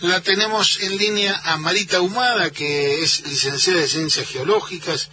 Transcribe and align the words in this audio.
La 0.00 0.20
tenemos 0.20 0.78
en 0.82 0.98
línea 0.98 1.40
a 1.44 1.56
Marita 1.56 2.02
Humada, 2.02 2.50
que 2.50 3.02
es 3.02 3.26
licenciada 3.26 3.80
de 3.80 3.88
Ciencias 3.88 4.28
Geológicas, 4.28 5.08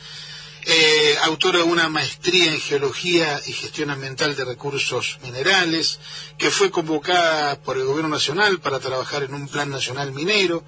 eh, 0.66 1.16
autora 1.22 1.60
de 1.60 1.64
una 1.64 1.88
maestría 1.88 2.52
en 2.52 2.60
Geología 2.60 3.40
y 3.46 3.54
Gestión 3.54 3.92
Ambiental 3.92 4.36
de 4.36 4.44
Recursos 4.44 5.20
Minerales, 5.24 6.00
que 6.38 6.52
fue 6.52 6.70
convocada 6.70 7.62
por 7.62 7.78
el 7.78 7.86
Gobierno 7.86 8.10
Nacional 8.10 8.60
para 8.60 8.82
trabajar 8.82 9.24
en 9.24 9.34
un 9.34 9.48
Plan 9.48 9.70
Nacional 9.70 10.12
Minero. 10.12 10.66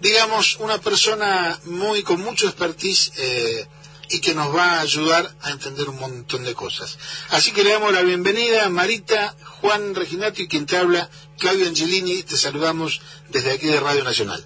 Digamos, 0.00 0.56
una 0.56 0.78
persona 0.78 1.60
muy 1.64 2.02
con 2.02 2.22
mucho 2.22 2.46
expertise 2.46 3.12
eh, 3.18 3.66
y 4.10 4.20
que 4.20 4.34
nos 4.34 4.54
va 4.54 4.72
a 4.72 4.80
ayudar 4.80 5.30
a 5.42 5.50
entender 5.50 5.88
un 5.88 5.98
montón 5.98 6.44
de 6.44 6.54
cosas. 6.54 6.98
Así 7.30 7.52
que 7.52 7.62
le 7.62 7.72
damos 7.72 7.92
la 7.92 8.02
bienvenida 8.02 8.64
a 8.64 8.68
Marita, 8.68 9.34
Juan 9.60 9.94
Reginato 9.94 10.42
y 10.42 10.48
quien 10.48 10.66
te 10.66 10.76
habla, 10.76 11.08
Claudio 11.38 11.68
Angelini. 11.68 12.22
Te 12.22 12.36
saludamos 12.36 13.00
desde 13.28 13.52
aquí 13.52 13.66
de 13.66 13.78
Radio 13.78 14.04
Nacional. 14.04 14.44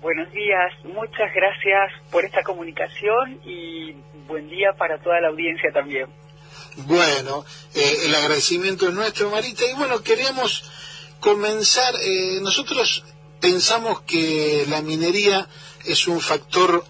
Buenos 0.00 0.32
días, 0.32 0.72
muchas 0.84 1.32
gracias 1.34 1.92
por 2.10 2.24
esta 2.24 2.42
comunicación 2.42 3.38
y 3.44 3.92
buen 4.26 4.48
día 4.48 4.72
para 4.78 4.98
toda 4.98 5.20
la 5.20 5.28
audiencia 5.28 5.70
también. 5.72 6.06
Bueno, 6.86 7.44
eh, 7.74 7.98
el 8.04 8.14
agradecimiento 8.14 8.88
es 8.88 8.94
nuestro, 8.94 9.30
Marita. 9.30 9.64
Y 9.66 9.74
bueno, 9.74 10.02
queríamos 10.02 10.64
comenzar. 11.20 11.94
Eh, 12.02 12.38
nosotros 12.40 13.04
pensamos 13.40 14.00
que 14.02 14.64
la 14.68 14.80
minería 14.80 15.46
es 15.84 16.08
un 16.08 16.20
factor 16.20 16.84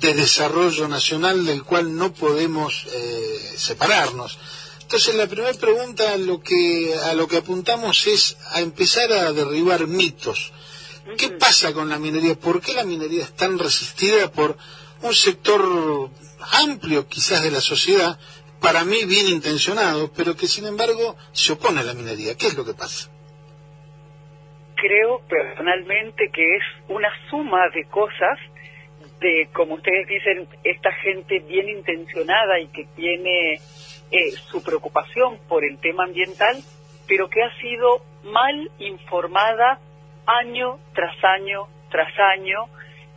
de 0.00 0.14
desarrollo 0.14 0.88
nacional 0.88 1.44
del 1.44 1.64
cual 1.64 1.94
no 1.94 2.12
podemos 2.12 2.86
eh, 2.86 3.38
separarnos. 3.56 4.38
Entonces 4.82 5.14
la 5.16 5.26
primera 5.26 5.52
pregunta 5.58 6.12
a 6.12 6.16
lo 6.16 6.40
que 6.40 6.94
a 6.94 7.14
lo 7.14 7.28
que 7.28 7.38
apuntamos 7.38 8.06
es 8.06 8.38
a 8.52 8.60
empezar 8.60 9.12
a 9.12 9.32
derribar 9.32 9.86
mitos. 9.86 10.52
¿Qué 11.16 11.30
pasa 11.30 11.72
con 11.72 11.88
la 11.88 11.98
minería? 11.98 12.34
¿Por 12.34 12.60
qué 12.60 12.74
la 12.74 12.84
minería 12.84 13.24
es 13.24 13.34
tan 13.34 13.58
resistida 13.58 14.30
por 14.30 14.56
un 15.02 15.14
sector 15.14 16.10
amplio 16.62 17.06
quizás 17.06 17.42
de 17.42 17.50
la 17.50 17.60
sociedad, 17.60 18.18
para 18.60 18.84
mí 18.84 19.04
bien 19.04 19.28
intencionado, 19.28 20.12
pero 20.12 20.36
que 20.36 20.46
sin 20.46 20.66
embargo 20.66 21.16
se 21.32 21.52
opone 21.52 21.80
a 21.80 21.84
la 21.84 21.94
minería? 21.94 22.36
¿Qué 22.36 22.46
es 22.46 22.56
lo 22.56 22.64
que 22.64 22.74
pasa? 22.74 23.10
Creo 24.76 25.20
personalmente 25.28 26.30
que 26.32 26.56
es 26.56 26.62
una 26.88 27.08
suma 27.30 27.68
de 27.74 27.84
cosas 27.86 28.38
de, 29.20 29.48
como 29.52 29.74
ustedes 29.74 30.06
dicen, 30.06 30.48
esta 30.64 30.92
gente 30.92 31.40
bien 31.40 31.68
intencionada 31.68 32.60
y 32.60 32.68
que 32.68 32.84
tiene 32.96 33.54
eh, 33.54 34.30
su 34.50 34.62
preocupación 34.62 35.38
por 35.48 35.64
el 35.64 35.78
tema 35.78 36.04
ambiental, 36.04 36.56
pero 37.06 37.28
que 37.28 37.42
ha 37.42 37.54
sido 37.60 38.02
mal 38.24 38.70
informada 38.78 39.80
año 40.26 40.78
tras 40.94 41.16
año 41.24 41.68
tras 41.90 42.12
año. 42.18 42.66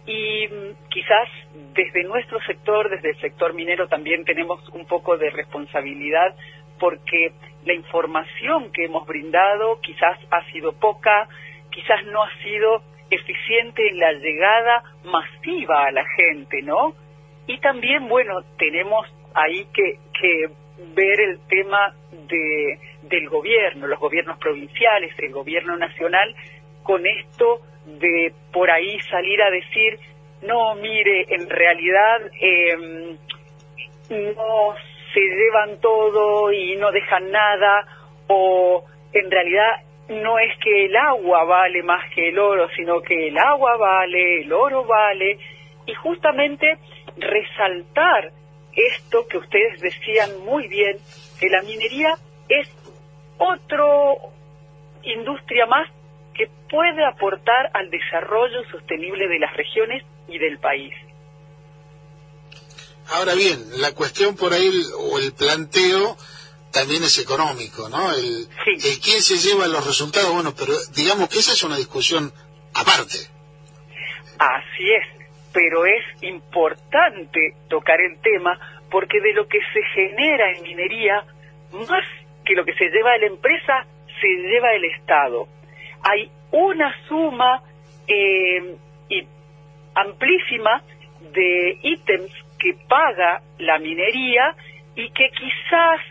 Y 0.05 0.47
mm, 0.47 0.89
quizás 0.89 1.29
desde 1.73 2.03
nuestro 2.03 2.39
sector, 2.41 2.89
desde 2.89 3.11
el 3.11 3.19
sector 3.19 3.53
minero 3.53 3.87
también 3.87 4.25
tenemos 4.25 4.67
un 4.69 4.85
poco 4.85 5.17
de 5.17 5.29
responsabilidad 5.29 6.35
porque 6.79 7.33
la 7.63 7.73
información 7.73 8.71
que 8.71 8.85
hemos 8.85 9.05
brindado 9.05 9.79
quizás 9.81 10.17
ha 10.31 10.43
sido 10.51 10.73
poca, 10.73 11.27
quizás 11.69 12.03
no 12.07 12.23
ha 12.23 12.33
sido 12.41 12.81
eficiente 13.11 13.87
en 13.87 13.99
la 13.99 14.13
llegada 14.13 14.83
masiva 15.03 15.85
a 15.85 15.91
la 15.91 16.05
gente, 16.15 16.61
¿no? 16.61 16.95
Y 17.47 17.59
también, 17.59 18.07
bueno, 18.07 18.41
tenemos 18.57 19.07
ahí 19.33 19.65
que, 19.73 19.99
que 20.19 20.49
ver 20.95 21.19
el 21.19 21.39
tema 21.47 21.93
de, 22.27 22.79
del 23.03 23.29
gobierno, 23.29 23.87
los 23.87 23.99
gobiernos 23.99 24.37
provinciales, 24.39 25.13
el 25.19 25.31
gobierno 25.31 25.77
nacional, 25.77 26.35
con 26.83 27.05
esto 27.05 27.61
de 27.85 28.33
por 28.51 28.69
ahí 28.69 28.99
salir 29.01 29.41
a 29.41 29.49
decir, 29.49 29.99
no, 30.43 30.75
mire, 30.75 31.25
en 31.29 31.49
realidad 31.49 32.21
eh, 32.39 33.17
no 34.09 34.75
se 35.13 35.19
llevan 35.19 35.79
todo 35.79 36.51
y 36.51 36.75
no 36.77 36.91
dejan 36.91 37.29
nada, 37.31 37.85
o 38.27 38.83
en 39.13 39.29
realidad 39.29 39.83
no 40.09 40.39
es 40.39 40.57
que 40.59 40.85
el 40.85 40.95
agua 40.95 41.43
vale 41.45 41.83
más 41.83 42.03
que 42.13 42.29
el 42.29 42.39
oro, 42.39 42.67
sino 42.75 43.01
que 43.01 43.29
el 43.29 43.37
agua 43.37 43.77
vale, 43.77 44.41
el 44.41 44.51
oro 44.51 44.85
vale, 44.85 45.37
y 45.85 45.93
justamente 45.95 46.77
resaltar 47.17 48.31
esto 48.73 49.27
que 49.27 49.37
ustedes 49.37 49.81
decían 49.81 50.45
muy 50.45 50.67
bien, 50.67 50.97
que 51.39 51.49
la 51.49 51.61
minería 51.61 52.15
es 52.49 52.69
otro 53.37 54.17
industria 55.03 55.65
más 55.65 55.89
que 56.33 56.49
puede 56.69 57.05
aportar 57.05 57.71
al 57.73 57.89
desarrollo 57.89 58.63
sostenible 58.71 59.27
de 59.27 59.39
las 59.39 59.55
regiones 59.55 60.03
y 60.27 60.37
del 60.37 60.59
país. 60.59 60.93
Ahora 63.09 63.33
bien, 63.33 63.59
la 63.81 63.93
cuestión 63.93 64.35
por 64.37 64.53
ahí 64.53 64.69
o 64.97 65.19
el 65.19 65.33
planteo 65.33 66.15
también 66.71 67.03
es 67.03 67.19
económico, 67.19 67.89
¿no? 67.89 68.13
El, 68.13 68.47
el 68.65 68.99
quién 68.99 69.21
se 69.21 69.37
lleva 69.37 69.67
los 69.67 69.85
resultados, 69.85 70.33
bueno, 70.33 70.53
pero 70.57 70.73
digamos 70.95 71.29
que 71.29 71.39
esa 71.39 71.53
es 71.53 71.63
una 71.63 71.77
discusión 71.77 72.31
aparte. 72.73 73.17
Así 74.39 74.91
es, 74.91 75.27
pero 75.53 75.85
es 75.85 76.03
importante 76.23 77.55
tocar 77.69 77.99
el 78.01 78.19
tema 78.21 78.59
porque 78.89 79.21
de 79.21 79.33
lo 79.33 79.47
que 79.47 79.59
se 79.73 79.81
genera 79.93 80.51
en 80.51 80.63
minería, 80.63 81.23
más 81.87 82.05
que 82.45 82.55
lo 82.55 82.65
que 82.65 82.73
se 82.73 82.89
lleva 82.89 83.17
la 83.17 83.27
empresa, 83.27 83.85
se 84.19 84.27
lleva 84.27 84.73
el 84.73 84.85
Estado. 84.85 85.47
Hay 86.03 86.29
una 86.51 86.93
suma 87.07 87.63
eh, 88.07 88.75
y 89.09 89.27
amplísima 89.95 90.83
de 91.33 91.77
ítems 91.81 92.31
que 92.59 92.75
paga 92.87 93.41
la 93.59 93.79
minería 93.79 94.55
y 94.95 95.09
que 95.11 95.29
quizás 95.29 96.01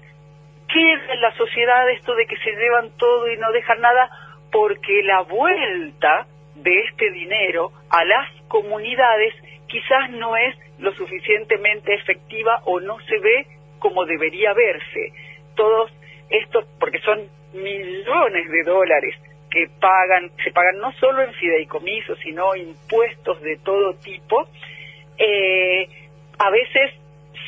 queda 0.73 1.15
en 1.15 1.21
la 1.21 1.33
sociedad 1.37 1.91
esto 1.91 2.15
de 2.15 2.27
que 2.27 2.37
se 2.37 2.53
llevan 2.53 2.91
todo 2.97 3.31
y 3.31 3.37
no 3.37 3.51
dejan 3.53 3.81
nada, 3.81 4.11
porque 4.51 5.03
la 5.05 5.23
vuelta 5.23 6.27
de 6.57 6.81
este 6.81 7.11
dinero 7.11 7.73
a 7.91 8.05
las 8.05 8.29
comunidades 8.49 9.35
quizás 9.69 10.11
no 10.11 10.37
es 10.37 10.57
lo 10.79 10.93
suficientemente 10.95 11.95
efectiva 11.95 12.61
o 12.65 12.81
no 12.81 12.99
se 13.01 13.19
ve 13.19 13.47
como 13.79 14.05
debería 14.05 14.53
verse. 14.53 15.13
Todos 15.55 15.91
estos, 16.29 16.65
porque 16.79 17.01
son 17.01 17.29
millones 17.55 18.51
de 18.51 18.63
dólares 18.65 19.17
que 19.51 19.69
pagan, 19.81 20.31
se 20.45 20.53
pagan 20.53 20.79
no 20.79 20.93
solo 20.93 21.23
en 21.23 21.33
fideicomisos, 21.35 22.19
sino 22.21 22.55
impuestos 22.55 23.41
de 23.43 23.57
todo 23.59 23.95
tipo, 23.95 24.47
eh, 25.19 25.89
a 26.39 26.51
veces 26.51 26.93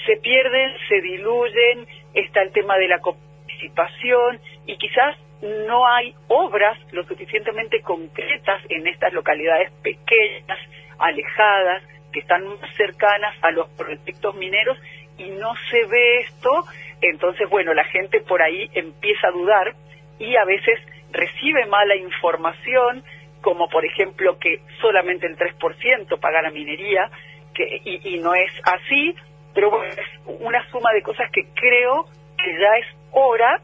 se 0.05 0.17
pierden, 0.17 0.73
se 0.89 1.01
diluyen, 1.01 1.87
está 2.15 2.43
el 2.43 2.53
tema 2.53 2.77
de 2.77 2.89
la 2.89 2.99
participación 2.99 4.41
y 4.67 4.77
quizás 4.77 5.17
no 5.43 5.87
hay 5.87 6.15
obras 6.29 6.79
lo 6.93 7.05
suficientemente 7.05 7.81
concretas 7.83 8.63
en 8.69 8.87
estas 8.87 9.13
localidades 9.13 9.73
pequeñas, 9.83 10.59
alejadas, 10.99 11.83
que 12.13 12.21
están 12.21 12.47
más 12.47 12.75
cercanas 12.77 13.35
a 13.43 13.51
los 13.51 13.69
proyectos 13.71 14.35
mineros 14.37 14.79
y 15.19 15.31
no 15.31 15.55
se 15.71 15.85
ve 15.87 16.21
esto, 16.21 16.65
entonces 17.01 17.49
bueno, 17.49 17.75
la 17.75 17.85
gente 17.85 18.21
por 18.21 18.43
ahí 18.43 18.71
empieza 18.75 19.29
a 19.29 19.33
dudar 19.33 19.75
y 20.19 20.37
a 20.37 20.45
veces 20.45 20.79
recibe 21.11 21.67
mala 21.67 21.97
información, 21.97 23.03
como 23.41 23.69
por 23.69 23.85
ejemplo 23.85 24.39
que 24.39 24.61
solamente 24.81 25.27
el 25.27 25.37
3% 25.37 26.21
paga 26.21 26.43
la 26.43 26.51
minería, 26.51 27.11
que, 27.55 27.81
y, 27.85 28.15
y 28.15 28.19
no 28.21 28.35
es 28.35 28.53
así, 28.65 29.15
pero 29.55 29.71
bueno, 29.71 29.93
es 29.93 30.41
una 30.41 30.65
suma 30.71 30.93
de 30.93 31.03
cosas 31.03 31.31
que 31.31 31.47
creo 31.55 32.07
que 32.37 32.53
ya 32.59 32.77
es 32.79 32.87
hora 33.13 33.61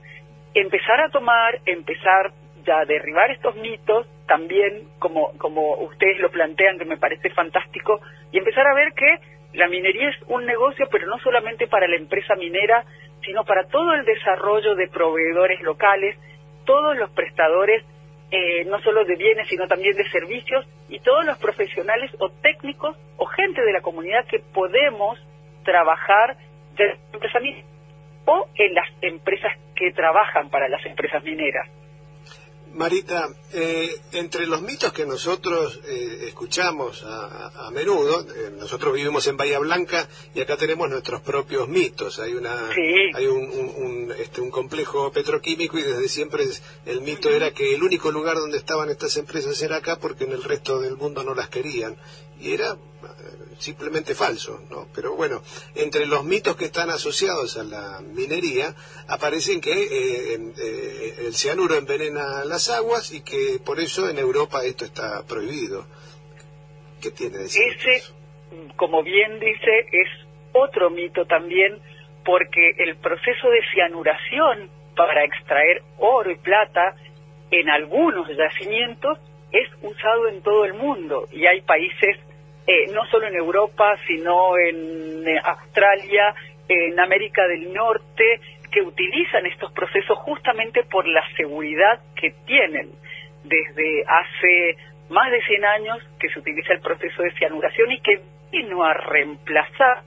empezar 0.55 1.01
a 1.01 1.11
tomar, 1.11 1.59
empezar 1.67 2.33
ya 2.65 2.81
a 2.81 2.85
derribar 2.85 3.31
estos 3.31 3.57
mitos, 3.57 4.07
también 4.27 4.89
como, 4.99 5.33
como 5.39 5.77
ustedes 5.79 6.19
lo 6.21 6.31
plantean, 6.31 6.79
que 6.79 6.85
me 6.85 6.97
parece 6.99 7.31
fantástico, 7.31 8.01
y 8.31 8.39
empezar 8.39 8.67
a 8.67 8.75
ver 8.75 8.93
que 8.93 9.19
la 9.55 9.69
minería 9.69 10.11
es 10.11 10.17
un 10.27 10.45
negocio, 10.45 10.87
pero 10.91 11.07
no 11.07 11.19
solamente 11.19 11.67
para 11.67 11.89
la 11.89 11.97
empresa 11.97 12.35
minera, 12.35 12.85
sino 13.25 13.45
para 13.45 13.65
todo 13.65 13.95
el 13.95 14.05
desarrollo 14.05 14.75
de 14.75 14.89
proveedores 14.89 15.61
locales, 15.63 16.17
todos 16.65 16.97
los 16.97 17.11
prestadores, 17.11 17.83
eh, 18.31 18.65
no 18.67 18.79
solo 18.81 19.05
de 19.05 19.17
bienes, 19.17 19.49
sino 19.49 19.67
también 19.67 19.97
de 19.97 20.09
servicios, 20.11 20.67
y 20.91 21.01
todos 21.01 21.25
los 21.25 21.39
profesionales 21.39 22.11
o 22.19 22.29
técnicos 22.29 22.97
o 23.17 23.25
gente 23.27 23.63
de 23.63 23.73
la 23.73 23.81
comunidad 23.81 24.27
que 24.27 24.41
podemos 24.53 25.19
trabajar 25.69 26.35
de 26.77 26.87
la 26.87 26.95
empresa 27.13 27.41
minera 27.41 27.69
o 28.25 28.49
en 28.55 28.75
las 28.75 28.89
empresas 29.03 29.53
que 29.75 29.93
trabajan 29.93 30.49
para 30.49 30.67
las 30.69 30.85
empresas 30.87 31.23
mineras. 31.23 31.69
Marita, 32.75 33.29
eh, 33.53 33.91
entre 34.13 34.47
los 34.47 34.61
mitos 34.63 34.93
que 34.93 35.07
nosotros 35.07 35.81
eh, 35.87 36.27
escuchamos 36.29 37.03
a, 37.05 37.71
menudo, 37.73 38.21
eh, 38.21 38.51
nosotros 38.59 38.95
vivimos 38.95 39.27
en 39.27 39.37
Bahía 39.37 39.59
Blanca 39.59 40.07
y 40.35 40.41
acá 40.41 40.57
tenemos 40.57 40.89
nuestros 40.89 41.23
propios 41.23 41.69
mitos. 41.69 42.19
Hay 42.19 42.35
una, 42.35 42.69
hay 43.15 43.27
un, 43.27 44.13
este, 44.19 44.41
un, 44.43 44.51
complejo 44.51 45.11
petroquímico 45.11 45.79
y 45.79 45.83
desde 45.83 46.09
siempre 46.09 46.45
el 46.87 47.01
mito 47.01 47.31
era 47.31 47.51
que 47.53 47.75
el 47.75 47.83
único 47.83 48.11
lugar 48.11 48.37
donde 48.37 48.59
estaban 48.59 48.91
estas 48.91 49.17
empresas 49.17 49.61
era 49.63 49.77
acá 49.77 49.97
porque 49.97 50.25
en 50.25 50.33
el 50.33 50.45
resto 50.45 50.79
del 50.79 50.97
mundo 50.97 51.25
no 51.25 51.35
las 51.35 51.49
querían. 51.49 51.97
Y 52.41 52.53
era 52.53 52.77
simplemente 53.59 54.15
falso, 54.15 54.61
¿no? 54.71 54.87
Pero 54.95 55.15
bueno, 55.15 55.43
entre 55.75 56.07
los 56.07 56.25
mitos 56.25 56.57
que 56.57 56.67
están 56.67 56.91
asociados 56.91 57.57
a 57.59 57.65
la 57.65 58.01
minería 58.01 58.75
aparecen 59.09 59.61
que 59.61 59.73
eh, 59.73 60.35
eh, 60.35 61.15
el 61.27 61.35
cianuro 61.35 61.75
envenena 61.75 62.45
las 62.45 62.71
aguas 62.71 63.13
y 63.13 63.23
que 63.23 63.59
por 63.65 63.81
eso 63.81 64.09
en 64.09 64.19
Europa 64.19 64.65
esto 64.65 64.85
está 64.85 65.25
prohibido. 65.27 65.87
¿Qué 67.01 67.11
tiene 67.11 67.39
de 67.39 67.47
Ese, 67.47 68.03
como 68.77 69.03
bien 69.03 69.39
dice, 69.39 69.87
es 69.93 70.09
otro 70.53 70.91
mito 70.91 71.27
también 71.27 71.81
porque 72.25 72.75
el 72.79 72.97
proceso 72.97 73.51
de 73.51 73.61
cianuración 73.73 74.71
para 74.97 75.25
extraer 75.25 75.83
oro 75.99 76.31
y 76.31 76.37
plata 76.37 76.95
en 77.51 77.71
algunos 77.71 78.29
yacimientos 78.37 79.19
es 79.51 79.69
usado 79.83 80.29
en 80.29 80.43
todo 80.43 80.65
el 80.65 80.75
mundo 80.75 81.29
y 81.33 81.47
hay 81.47 81.63
países 81.63 82.19
eh, 82.69 82.87
no 82.93 83.07
solo 83.07 83.27
en 83.27 83.35
Europa, 83.35 83.97
sino 84.07 84.59
en 84.59 85.27
eh, 85.27 85.41
Australia, 85.43 86.35
en 86.69 87.01
América 87.01 87.49
del 87.49 87.73
Norte, 87.73 88.41
que 88.71 88.83
utilizan 88.83 89.47
estos 89.47 89.73
procesos 89.73 90.19
justamente 90.19 90.85
por 90.85 91.09
la 91.09 91.25
seguridad 91.35 91.99
que 92.15 92.35
tienen. 92.45 92.91
Desde 93.43 94.05
hace 94.07 94.77
más 95.09 95.31
de 95.31 95.41
100 95.41 95.65
años 95.65 95.99
que 96.21 96.29
se 96.29 96.41
utiliza 96.41 96.75
el 96.75 96.81
proceso 96.81 97.23
de 97.23 97.33
cianuración 97.39 97.91
y 97.91 98.01
que 98.01 98.21
vino 98.53 98.85
a 98.85 98.93
reemplazar 98.93 100.03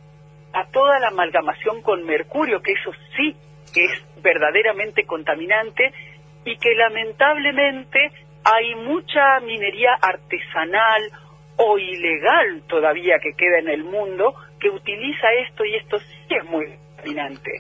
a 0.54 0.66
toda 0.72 1.00
la 1.00 1.08
amalgamación 1.08 1.82
con 1.82 2.06
mercurio, 2.06 2.62
que 2.62 2.74
eso 2.74 2.92
sí 3.18 3.36
es 3.76 4.22
verdaderamente 4.22 5.06
contaminante 5.06 5.92
y 6.46 6.58
que 6.58 6.76
lamentablemente 6.76 8.12
hay 8.44 8.76
mucha 8.76 9.40
minería 9.40 9.96
artesanal 10.00 11.12
o 11.64 11.78
ilegal 11.78 12.64
todavía 12.68 13.20
que 13.20 13.34
queda 13.34 13.60
en 13.60 13.70
el 13.70 13.84
mundo 13.84 14.34
que 14.60 14.70
utiliza 14.70 15.32
esto 15.48 15.64
y 15.64 15.76
esto 15.76 16.00
sí 16.00 16.36
es 16.36 16.44
muy 16.46 16.66
dominante. 16.98 17.52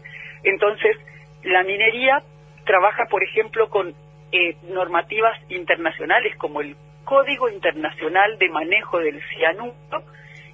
Entonces, 0.44 0.98
la 1.44 1.63
minería 1.63 2.24
trabaja, 2.65 3.06
por 3.06 3.24
ejemplo, 3.24 3.69
con 3.69 3.94
eh, 4.31 4.56
normativas 4.69 5.38
internacionales 5.50 6.36
como 6.38 6.62
el 6.62 6.75
Código 7.03 7.50
Internacional 7.50 8.38
de 8.39 8.50
Manejo 8.50 9.00
del 9.00 9.21
Cianuro 9.36 9.75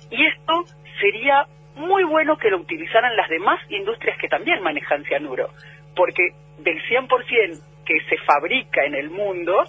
y 0.10 0.26
esto 0.26 0.66
sería 1.00 1.46
muy 1.76 2.04
bueno 2.04 2.38
que 2.38 2.50
lo 2.50 2.58
utilizaran 2.58 3.16
las 3.16 3.30
demás 3.30 3.60
industrias 3.70 4.18
que 4.18 4.28
también 4.28 4.62
manejan 4.64 5.04
cianuro, 5.04 5.50
porque 5.96 6.30
del 6.60 6.82
100% 6.84 7.62
que 7.86 8.00
se 8.10 8.18
fabrica 8.26 8.84
en 8.86 8.96
el 8.96 9.10
mundo, 9.10 9.64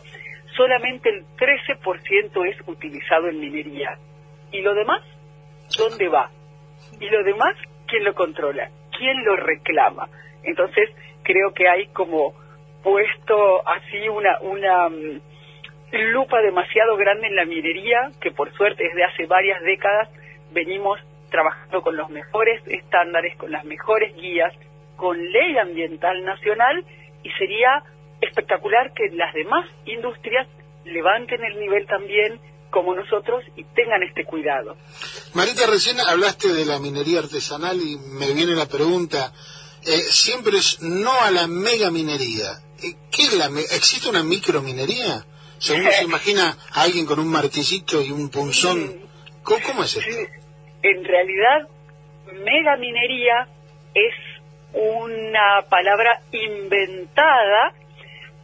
solamente 0.58 1.08
el 1.08 1.24
13% 1.36 2.48
es 2.50 2.56
utilizado 2.68 3.28
en 3.28 3.40
minería. 3.40 3.96
¿Y 4.50 4.60
lo 4.60 4.74
demás? 4.74 5.02
¿Dónde 5.78 6.08
va? 6.08 6.30
¿Y 7.00 7.08
lo 7.08 7.22
demás? 7.22 7.56
¿Quién 7.86 8.04
lo 8.04 8.14
controla? 8.14 8.68
¿Quién 8.98 9.24
lo 9.24 9.36
reclama? 9.36 10.08
Entonces, 10.42 10.90
creo 11.22 11.54
que 11.54 11.68
hay 11.68 11.86
como 11.88 12.34
puesto 12.82 13.66
así 13.68 14.08
una, 14.08 14.40
una 14.40 14.88
mm, 14.88 15.20
lupa 15.92 16.40
demasiado 16.42 16.96
grande 16.96 17.28
en 17.28 17.36
la 17.36 17.44
minería, 17.44 18.10
que 18.20 18.32
por 18.32 18.52
suerte 18.54 18.82
desde 18.82 19.04
hace 19.04 19.26
varias 19.26 19.62
décadas 19.62 20.08
venimos 20.50 20.98
trabajando 21.30 21.82
con 21.82 21.96
los 21.96 22.10
mejores 22.10 22.60
estándares, 22.66 23.36
con 23.36 23.52
las 23.52 23.64
mejores 23.64 24.14
guías, 24.16 24.52
con 24.96 25.16
ley 25.30 25.56
ambiental 25.58 26.24
nacional, 26.24 26.84
y 27.22 27.30
sería 27.32 27.84
espectacular 28.20 28.92
que 28.94 29.08
las 29.14 29.32
demás 29.34 29.68
industrias 29.86 30.46
levanten 30.84 31.44
el 31.44 31.58
nivel 31.60 31.86
también 31.86 32.40
como 32.70 32.94
nosotros 32.94 33.44
y 33.56 33.64
tengan 33.64 34.02
este 34.02 34.24
cuidado. 34.24 34.76
Marita, 35.34 35.66
recién 35.66 35.98
hablaste 36.00 36.52
de 36.52 36.66
la 36.66 36.78
minería 36.78 37.20
artesanal 37.20 37.80
y 37.80 37.96
me 37.96 38.32
viene 38.32 38.54
la 38.54 38.66
pregunta, 38.66 39.32
eh, 39.86 39.98
siempre 40.10 40.58
es 40.58 40.80
no 40.82 41.12
a 41.12 41.30
la 41.30 41.46
mega 41.46 41.90
minería. 41.90 42.60
Eh, 42.82 42.94
¿Qué 43.10 43.22
es 43.22 43.34
la 43.34 43.46
¿Existe 43.74 44.08
una 44.08 44.22
microminería? 44.22 45.24
Según 45.58 45.90
se 45.90 46.04
imagina 46.10 46.56
a 46.72 46.82
alguien 46.82 47.06
con 47.06 47.18
un 47.18 47.28
martillito 47.28 48.02
y 48.02 48.10
un 48.10 48.28
punzón. 48.28 49.08
¿Cómo, 49.42 49.82
es 49.82 49.96
esto? 49.96 50.16
En 50.82 51.04
realidad, 51.04 51.68
mega 52.44 52.76
minería 52.76 53.48
es 53.94 54.14
una 54.74 55.62
palabra 55.70 56.20
inventada 56.32 57.72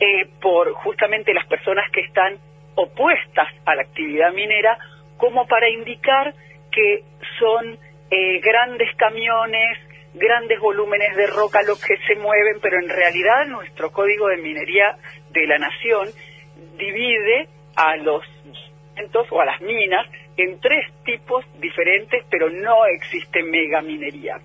eh, 0.05 0.29
por 0.39 0.71
justamente 0.75 1.33
las 1.33 1.47
personas 1.47 1.91
que 1.91 2.03
están 2.03 2.37
opuestas 2.75 3.49
a 3.65 3.75
la 3.75 3.83
actividad 3.83 4.35
minera, 4.35 4.77
como 5.17 5.47
para 5.47 5.71
indicar 5.71 6.35
que 6.71 7.05
son 7.39 7.79
eh, 8.11 8.39
grandes 8.41 8.95
camiones, 8.97 9.79
grandes 10.13 10.61
volúmenes 10.61 11.17
de 11.17 11.27
roca 11.29 11.63
los 11.63 11.83
que 11.83 11.97
se 12.07 12.17
mueven, 12.17 12.59
pero 12.61 12.79
en 12.81 12.91
realidad 12.91 13.47
nuestro 13.47 13.93
código 13.93 14.29
de 14.29 14.37
minería 14.37 14.95
de 15.31 15.47
la 15.47 15.57
nación 15.59 16.11
divide 16.77 17.49
a 17.75 17.97
los 17.97 18.23
o 19.31 19.41
a 19.41 19.45
las 19.47 19.61
minas 19.63 20.07
en 20.37 20.61
tres 20.61 20.85
tipos 21.05 21.47
diferentes, 21.61 22.25
pero 22.31 22.51
no 22.51 22.85
existe 22.87 23.43
mega 23.43 23.81
minería. 23.81 24.37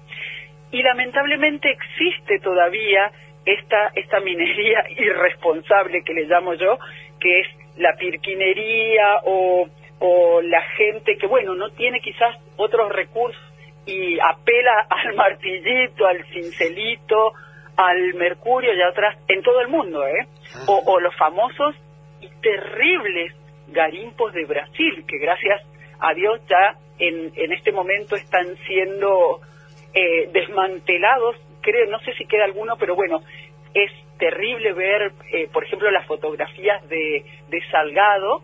Y 0.72 0.82
lamentablemente 0.84 1.70
existe 1.70 2.40
todavía 2.40 3.12
esta, 3.54 3.92
esta 3.96 4.20
minería 4.20 4.84
irresponsable 4.98 6.04
que 6.04 6.14
le 6.14 6.26
llamo 6.26 6.54
yo, 6.54 6.78
que 7.20 7.42
es 7.42 7.48
la 7.78 7.96
pirquinería 7.96 9.22
o, 9.26 9.68
o 10.00 10.42
la 10.42 10.62
gente 10.78 11.18
que, 11.18 11.28
bueno, 11.28 11.56
no 11.56 11.70
tiene 11.72 12.00
quizás 12.02 12.36
otros 12.58 12.92
recursos 12.92 13.42
y 13.86 14.20
apela 14.20 14.86
al 14.90 15.16
martillito, 15.16 16.06
al 16.06 16.24
cincelito, 16.26 17.34
al 17.76 18.14
mercurio 18.16 18.74
y 18.74 18.82
a 18.82 18.90
otras, 18.90 19.18
en 19.28 19.42
todo 19.42 19.62
el 19.62 19.70
mundo, 19.70 20.06
¿eh? 20.06 20.28
Ah. 20.56 20.66
O, 20.68 21.00
los 21.00 21.16
famosos 21.16 21.76
y 22.22 22.28
terribles 22.42 23.34
garimpos 23.70 24.34
de 24.34 24.46
Brasil, 24.46 25.06
que 25.08 25.18
gracias 25.18 25.62
a 26.00 26.14
Dios 26.14 26.42
ya 26.50 26.76
en, 26.98 27.32
en 27.36 27.54
este 27.54 27.72
momento 27.72 28.16
están 28.16 28.58
siendo 28.68 29.40
eh, 29.94 30.30
desmantelados 30.34 31.38
creo, 31.70 31.90
no 31.90 32.00
sé 32.00 32.14
si 32.14 32.26
queda 32.26 32.46
alguno, 32.46 32.76
pero 32.78 32.96
bueno, 32.96 33.22
es 33.74 33.92
terrible 34.18 34.74
ver, 34.74 35.14
eh, 35.32 35.48
por 35.52 35.64
ejemplo, 35.64 35.90
las 35.92 36.06
fotografías 36.08 36.88
de, 36.90 37.24
de 37.50 37.62
Salgado, 37.72 38.42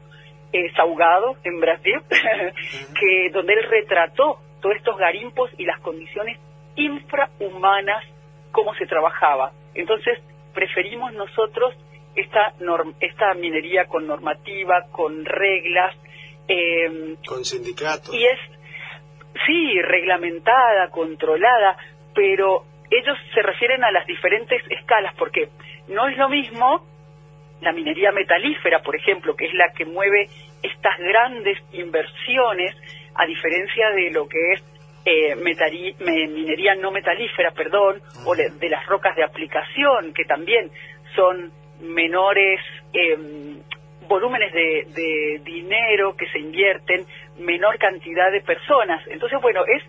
eh, 0.54 0.72
Saugado, 0.76 1.36
en 1.44 1.60
Brasil, 1.60 2.00
que 3.00 3.30
donde 3.32 3.54
él 3.54 3.64
retrató 3.70 4.40
todos 4.62 4.76
estos 4.76 4.98
garimpos 4.98 5.52
y 5.58 5.66
las 5.66 5.80
condiciones 5.82 6.40
infrahumanas, 6.76 8.04
cómo 8.52 8.74
se 8.76 8.86
trabajaba. 8.86 9.52
Entonces, 9.74 10.20
preferimos 10.54 11.14
nosotros 11.14 11.76
esta, 12.16 12.54
esta 13.02 13.34
minería 13.34 13.86
con 13.86 14.08
normativa, 14.08 14.86
con 14.92 15.26
reglas. 15.26 15.96
Eh, 16.48 17.18
con 17.28 17.44
sindicatos. 17.44 18.14
Y 18.14 18.26
es, 18.26 18.40
sí, 19.46 19.82
reglamentada, 19.82 20.90
controlada, 20.90 21.78
pero 22.14 22.64
ellos 22.92 23.18
se 23.34 23.42
refieren 23.42 23.84
a 23.84 23.92
las 23.92 24.06
diferentes 24.06 24.62
escalas, 24.70 25.14
porque 25.16 25.50
no 25.88 26.08
es 26.08 26.18
lo 26.18 26.30
mismo 26.30 26.86
la 27.62 27.72
minería 27.72 28.12
metalífera, 28.12 28.82
por 28.82 28.96
ejemplo, 28.96 29.36
que 29.36 29.46
es 29.46 29.54
la 29.54 29.72
que 29.72 29.86
mueve 29.86 30.28
estas 30.62 30.98
grandes 31.00 31.58
inversiones, 31.74 32.76
a 33.16 33.26
diferencia 33.26 33.90
de 33.92 34.12
lo 34.12 34.28
que 34.28 34.54
es 34.54 34.64
eh, 35.06 35.36
minería 35.36 36.76
no 36.76 36.92
metalífera, 36.92 37.52
perdón, 37.52 38.02
o 38.26 38.36
de, 38.36 38.70
las 38.70 38.86
rocas 38.88 39.16
de 39.16 39.24
aplicación, 39.24 40.14
que 40.14 40.26
también 40.26 40.72
son 41.16 41.52
menores 41.82 42.60
em, 42.92 43.62
volúmenes 44.08 44.52
de, 44.52 44.88
de 44.96 45.42
dinero 45.44 46.16
que 46.18 46.28
se 46.30 46.40
invierten, 46.40 47.06
menor 47.38 47.78
cantidad 47.78 48.32
de 48.32 48.42
personas. 48.42 49.06
Entonces, 49.08 49.40
bueno, 49.42 49.64
es 49.66 49.84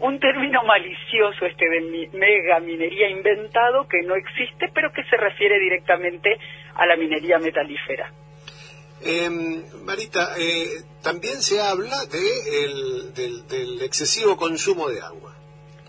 un 0.00 0.18
término 0.18 0.62
malicioso 0.64 1.46
este 1.46 1.68
de 1.68 2.08
mega 2.12 2.60
minería 2.60 3.08
inventado 3.10 3.86
que 3.88 4.02
no 4.02 4.14
existe, 4.14 4.70
pero 4.74 4.92
que 4.92 5.04
se 5.04 5.16
refiere 5.16 5.58
directamente 5.58 6.38
a 6.74 6.86
la 6.86 6.96
minería 6.96 7.38
metalífera. 7.38 8.10
Em, 9.02 9.62
Marita, 9.84 10.34
eh, 10.38 10.82
también 11.02 11.42
se 11.42 11.60
habla 11.60 12.06
de 12.06 13.12
del, 13.14 13.82
excesivo 13.82 14.36
consumo 14.36 14.88
de 14.88 15.00
agua 15.00 15.36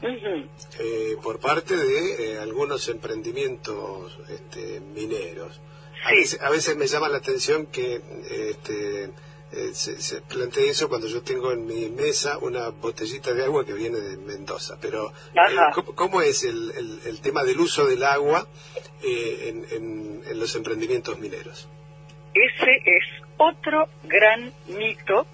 eh, 0.01 1.15
por 1.23 1.39
parte 1.39 1.75
de 1.75 2.33
eh, 2.33 2.39
algunos 2.39 2.87
emprendimientos 2.89 4.19
este, 4.29 4.81
mineros. 4.81 5.61
a, 6.41 6.49
veces, 6.49 6.75
me 6.75 6.87
llama 6.87 7.07
la 7.07 7.17
atención 7.17 7.67
que 7.67 8.01
este, 8.49 9.11
eh, 9.51 9.73
se, 9.73 10.21
plantea 10.21 10.71
eso 10.71 10.89
cuando 10.89 11.07
yo 11.07 11.21
tengo 11.21 11.51
en 11.51 11.65
mi 11.65 11.87
mesa 11.89 12.37
una 12.39 12.69
botellita 12.69 13.33
de 13.33 13.43
agua 13.43 13.65
que 13.65 13.73
viene 13.73 13.99
de 13.99 14.17
Mendoza. 14.17 14.77
Pero, 14.81 15.13
eh, 15.33 15.81
¿cómo, 15.95 16.21
es 16.21 16.43
el, 16.43 16.71
el, 17.05 17.21
tema 17.21 17.43
del 17.43 17.59
uso 17.59 17.85
del 17.85 18.03
agua 18.03 18.47
eh, 19.03 19.53
en, 19.71 20.21
en, 20.27 20.39
los 20.39 20.55
emprendimientos 20.55 21.19
mineros? 21.19 21.69
Ese 22.33 22.71
es 22.85 23.03
otro 23.37 23.87
gran 24.03 24.51
mito 24.67 25.25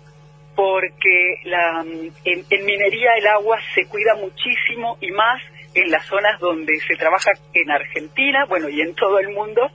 porque 0.56 1.38
la, 1.46 1.82
en, 1.82 2.46
en 2.50 2.66
minería 2.66 3.14
el 3.18 3.28
agua 3.28 3.58
se 3.74 3.86
cuida 3.86 4.16
muchísimo 4.16 4.98
y 5.02 5.10
más 5.12 5.42
en 5.74 5.90
las 5.90 6.06
zonas 6.06 6.40
donde 6.40 6.74
se 6.86 6.96
trabaja 6.96 7.32
en 7.54 7.72
Argentina, 7.72 8.46
bueno, 8.46 8.70
y 8.70 8.82
en 8.82 8.94
todo 8.94 9.20
el 9.20 9.30
mundo, 9.30 9.72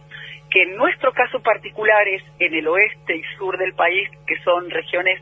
en 0.63 0.77
nuestro 0.77 1.13
caso 1.13 1.41
particular 1.43 2.09
es 2.09 2.23
en 2.39 2.55
el 2.55 2.67
oeste 2.67 3.17
y 3.17 3.23
sur 3.37 3.59
del 3.59 3.75
país, 3.75 4.09
que 4.27 4.37
son 4.39 4.71
regiones 4.71 5.21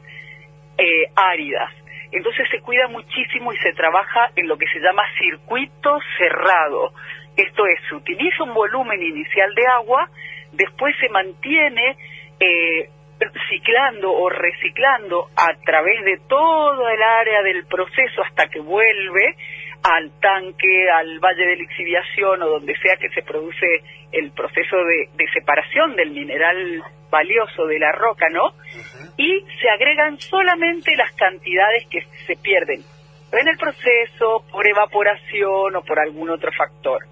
eh, 0.79 1.07
áridas. 1.17 1.73
Entonces 2.13 2.49
se 2.51 2.61
cuida 2.61 2.87
muchísimo 2.87 3.53
y 3.53 3.59
se 3.59 3.73
trabaja 3.73 4.31
en 4.37 4.47
lo 4.47 4.57
que 4.57 4.69
se 4.69 4.79
llama 4.79 5.03
circuito 5.19 5.99
cerrado. 6.17 6.93
Esto 7.37 7.67
es, 7.67 7.81
se 7.89 7.97
utiliza 7.97 8.45
un 8.45 8.55
volumen 8.55 9.03
inicial 9.03 9.53
de 9.55 9.67
agua, 9.67 10.09
después 10.53 10.95
se 11.01 11.09
mantiene 11.09 11.97
eh, 12.39 12.89
ciclando 13.49 14.13
o 14.13 14.29
reciclando 14.29 15.29
a 15.37 15.55
través 15.65 16.05
de 16.05 16.19
todo 16.29 16.89
el 16.89 17.03
área 17.03 17.43
del 17.43 17.67
proceso 17.67 18.23
hasta 18.23 18.47
que 18.49 18.61
vuelve 18.61 19.37
al 19.85 20.11
tanque, 20.19 20.91
al 20.91 21.19
valle 21.21 21.45
de 21.45 21.57
lixiviación 21.57 22.43
o 22.43 22.49
donde 22.49 22.75
sea 22.79 22.97
que 22.97 23.11
se 23.11 23.23
produce 23.23 23.67
el 24.13 24.31
proceso 24.33 24.77
de, 24.77 25.09
separación 25.33 25.95
del 25.95 26.11
mineral 26.11 26.83
valioso 27.11 27.67
de 27.67 27.79
la 27.79 27.93
roca, 27.93 28.29
¿no? 28.31 28.55
Y 29.19 29.45
se 29.61 29.69
agregan 29.69 30.19
solamente 30.19 30.97
las 30.97 31.13
cantidades 31.13 31.87
que 31.91 32.01
se 32.27 32.35
pierden 32.37 32.83
en 33.31 33.49
el 33.49 33.59
proceso, 33.59 34.45
por 34.51 34.67
evaporación 34.67 35.77
o 35.77 35.83
por 35.83 35.99
algún 35.99 36.31
otro 36.31 36.51
factor. 36.53 37.05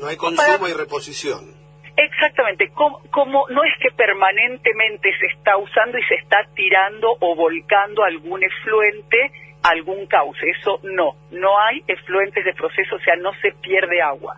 No 0.00 0.06
hay 0.06 0.16
consumo 0.16 0.66
y 0.66 0.72
reposición. 0.72 1.54
Exactamente, 1.94 2.70
como, 2.70 3.00
como, 3.10 3.46
no 3.50 3.62
es 3.64 3.74
que 3.80 3.94
permanentemente 3.94 5.10
se 5.20 5.26
está 5.26 5.58
usando 5.58 5.98
y 5.98 6.02
se 6.04 6.14
está 6.14 6.38
tirando 6.54 7.16
o 7.20 7.36
volcando 7.36 8.02
algún 8.02 8.42
efluente 8.42 9.30
algún 9.62 10.06
cauce. 10.06 10.44
Eso 10.58 10.80
no, 10.82 11.14
no 11.30 11.58
hay 11.60 11.82
efluentes 11.86 12.44
de 12.44 12.54
proceso, 12.54 12.96
o 12.96 13.00
sea, 13.00 13.16
no 13.16 13.32
se 13.34 13.52
pierde 13.52 14.00
agua. 14.02 14.36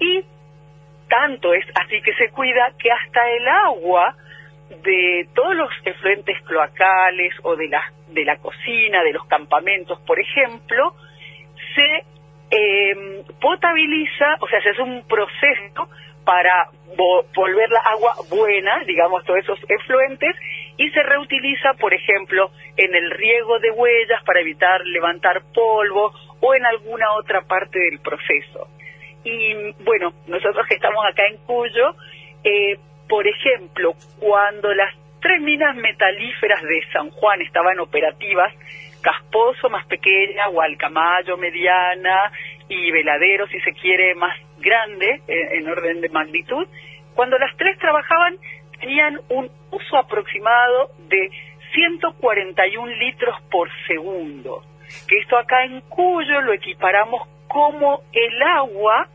Y 0.00 0.24
tanto 1.08 1.54
es 1.54 1.64
así 1.74 2.00
que 2.02 2.14
se 2.14 2.30
cuida 2.30 2.72
que 2.78 2.90
hasta 2.90 3.28
el 3.30 3.48
agua 3.48 4.14
de 4.82 5.28
todos 5.34 5.56
los 5.56 5.70
efluentes 5.84 6.36
cloacales 6.42 7.34
o 7.42 7.56
de 7.56 7.68
la, 7.68 7.82
de 8.08 8.24
la 8.24 8.36
cocina, 8.36 9.02
de 9.02 9.12
los 9.12 9.26
campamentos, 9.26 9.98
por 10.00 10.20
ejemplo, 10.20 10.94
se 11.74 12.04
em, 12.50 13.24
potabiliza, 13.40 14.36
o 14.40 14.48
sea, 14.48 14.60
se 14.62 14.70
hace 14.70 14.82
un 14.82 15.06
proceso 15.06 15.88
para 16.24 16.68
volver 17.34 17.70
la 17.70 17.80
agua 17.80 18.14
buena, 18.28 18.80
digamos, 18.84 19.24
todos 19.24 19.38
esos 19.40 19.58
efluentes, 19.68 20.36
y 20.78 20.88
se 20.90 21.02
reutiliza, 21.02 21.74
por 21.74 21.92
ejemplo, 21.92 22.50
en 22.76 22.94
el 22.94 23.10
riego 23.10 23.58
de 23.58 23.72
huellas 23.72 24.22
para 24.24 24.40
evitar 24.40 24.80
levantar 24.86 25.42
polvo 25.52 26.12
o 26.40 26.54
en 26.54 26.64
alguna 26.64 27.12
otra 27.14 27.42
parte 27.42 27.78
del 27.78 27.98
proceso. 27.98 28.68
Y 29.24 29.72
bueno, 29.82 30.14
nosotros 30.28 30.66
que 30.68 30.76
estamos 30.76 31.04
acá 31.04 31.26
en 31.26 31.36
Cuyo, 31.38 31.94
eh, 32.44 32.78
por 33.08 33.26
ejemplo, 33.26 33.94
cuando 34.20 34.72
las 34.72 34.94
tres 35.20 35.40
minas 35.40 35.74
metalíferas 35.74 36.62
de 36.62 36.80
San 36.92 37.10
Juan 37.10 37.42
estaban 37.42 37.80
operativas, 37.80 38.54
Casposo 39.02 39.68
más 39.70 39.86
pequeña, 39.86 40.46
Gualcamayo 40.48 41.36
mediana 41.36 42.32
y 42.68 42.90
Veladero, 42.90 43.46
si 43.48 43.60
se 43.60 43.72
quiere, 43.72 44.14
más 44.14 44.36
grande 44.58 45.22
en 45.28 45.68
orden 45.68 46.00
de 46.00 46.08
magnitud, 46.08 46.66
cuando 47.14 47.38
las 47.38 47.56
tres 47.56 47.78
trabajaban 47.78 48.36
tenían 48.80 49.20
un 49.28 49.50
uso 49.70 49.96
aproximado 49.96 50.90
de 51.08 51.30
141 51.72 52.86
litros 52.94 53.36
por 53.50 53.68
segundo, 53.86 54.62
que 55.08 55.18
esto 55.18 55.36
acá 55.36 55.64
en 55.64 55.80
Cuyo 55.82 56.40
lo 56.40 56.52
equiparamos 56.52 57.28
como 57.48 58.02
el 58.12 58.42
agua 58.42 59.08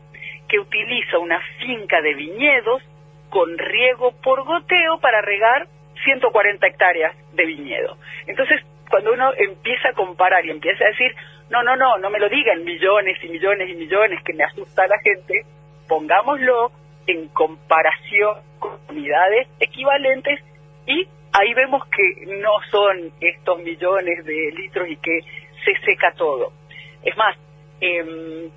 que 0.48 0.58
utiliza 0.58 1.18
una 1.18 1.40
finca 1.60 2.00
de 2.00 2.14
viñedos 2.14 2.82
con 3.30 3.58
riego 3.58 4.12
por 4.22 4.44
goteo 4.44 4.98
para 5.00 5.20
regar 5.22 5.66
140 6.04 6.66
hectáreas 6.66 7.16
de 7.32 7.46
viñedo. 7.46 7.96
Entonces, 8.26 8.60
cuando 8.88 9.12
uno 9.12 9.32
empieza 9.36 9.88
a 9.88 9.94
comparar 9.94 10.44
y 10.44 10.50
empieza 10.50 10.84
a 10.84 10.88
decir, 10.88 11.14
no, 11.50 11.62
no, 11.62 11.76
no, 11.76 11.98
no 11.98 12.10
me 12.10 12.20
lo 12.20 12.28
digan 12.28 12.64
millones 12.64 13.18
y 13.22 13.28
millones 13.28 13.68
y 13.70 13.74
millones 13.74 14.22
que 14.22 14.34
me 14.34 14.44
asusta 14.44 14.84
a 14.84 14.88
la 14.88 14.98
gente, 15.00 15.42
pongámoslo 15.88 16.70
en 17.06 17.28
comparación 17.28 18.38
con 18.58 18.72
unidades 18.88 19.48
equivalentes 19.60 20.40
y 20.86 21.06
ahí 21.32 21.54
vemos 21.54 21.82
que 21.88 22.26
no 22.26 22.52
son 22.70 23.12
estos 23.20 23.58
millones 23.62 24.24
de 24.24 24.52
litros 24.56 24.88
y 24.88 24.96
que 24.96 25.20
se 25.64 25.74
seca 25.84 26.12
todo. 26.12 26.52
Es 27.02 27.16
más, 27.16 27.36
eh, 27.80 28.50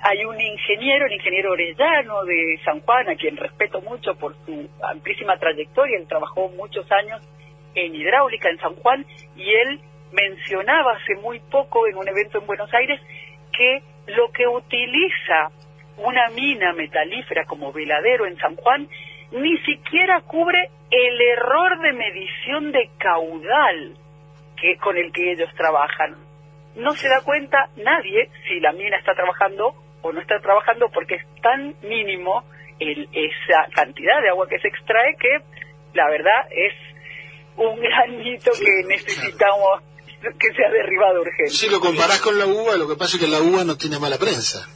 hay 0.00 0.24
un 0.26 0.38
ingeniero, 0.38 1.06
el 1.06 1.12
ingeniero 1.12 1.52
Orellano 1.52 2.24
de 2.24 2.60
San 2.62 2.80
Juan, 2.80 3.08
a 3.08 3.16
quien 3.16 3.36
respeto 3.38 3.80
mucho 3.80 4.14
por 4.14 4.34
su 4.44 4.68
amplísima 4.82 5.38
trayectoria, 5.38 5.98
él 5.98 6.06
trabajó 6.06 6.50
muchos 6.50 6.90
años 6.92 7.22
en 7.74 7.94
hidráulica 7.94 8.50
en 8.50 8.58
San 8.58 8.74
Juan 8.76 9.06
y 9.34 9.50
él 9.50 9.80
mencionaba 10.12 10.92
hace 10.92 11.14
muy 11.16 11.40
poco 11.40 11.86
en 11.86 11.96
un 11.96 12.06
evento 12.06 12.38
en 12.38 12.46
Buenos 12.46 12.72
Aires 12.74 13.00
que 13.50 13.82
lo 14.08 14.30
que 14.30 14.46
utiliza 14.46 15.50
una 15.98 16.28
mina 16.30 16.72
metalífera 16.72 17.44
como 17.44 17.72
veladero 17.72 18.26
en 18.26 18.36
San 18.38 18.56
Juan 18.56 18.88
ni 19.32 19.58
siquiera 19.58 20.20
cubre 20.20 20.70
el 20.90 21.20
error 21.20 21.80
de 21.80 21.92
medición 21.92 22.72
de 22.72 22.90
caudal 22.98 23.96
que 24.56 24.76
con 24.78 24.96
el 24.96 25.12
que 25.12 25.32
ellos 25.32 25.50
trabajan. 25.56 26.16
No 26.76 26.94
se 26.94 27.08
da 27.08 27.20
cuenta 27.22 27.68
nadie 27.76 28.30
si 28.46 28.60
la 28.60 28.72
mina 28.72 28.96
está 28.96 29.14
trabajando 29.14 29.74
o 30.02 30.12
no 30.12 30.20
está 30.20 30.38
trabajando 30.40 30.88
porque 30.90 31.16
es 31.16 31.26
tan 31.42 31.74
mínimo 31.82 32.44
el, 32.78 33.08
esa 33.12 33.66
cantidad 33.74 34.20
de 34.22 34.28
agua 34.30 34.46
que 34.48 34.58
se 34.58 34.68
extrae 34.68 35.16
que 35.18 35.38
la 35.94 36.08
verdad 36.10 36.46
es 36.50 36.72
un 37.56 37.80
granito 37.80 38.50
que 38.52 38.88
necesitamos 38.88 39.82
que 40.20 40.54
sea 40.56 40.70
derribado 40.70 41.20
urgente. 41.20 41.50
Si 41.50 41.68
lo 41.68 41.80
comparás 41.80 42.20
con 42.20 42.38
la 42.38 42.46
uva, 42.46 42.76
lo 42.76 42.88
que 42.88 42.96
pasa 42.96 43.16
es 43.16 43.22
que 43.22 43.28
la 43.28 43.40
uva 43.40 43.64
no 43.64 43.76
tiene 43.76 43.98
mala 43.98 44.16
prensa. 44.16 44.66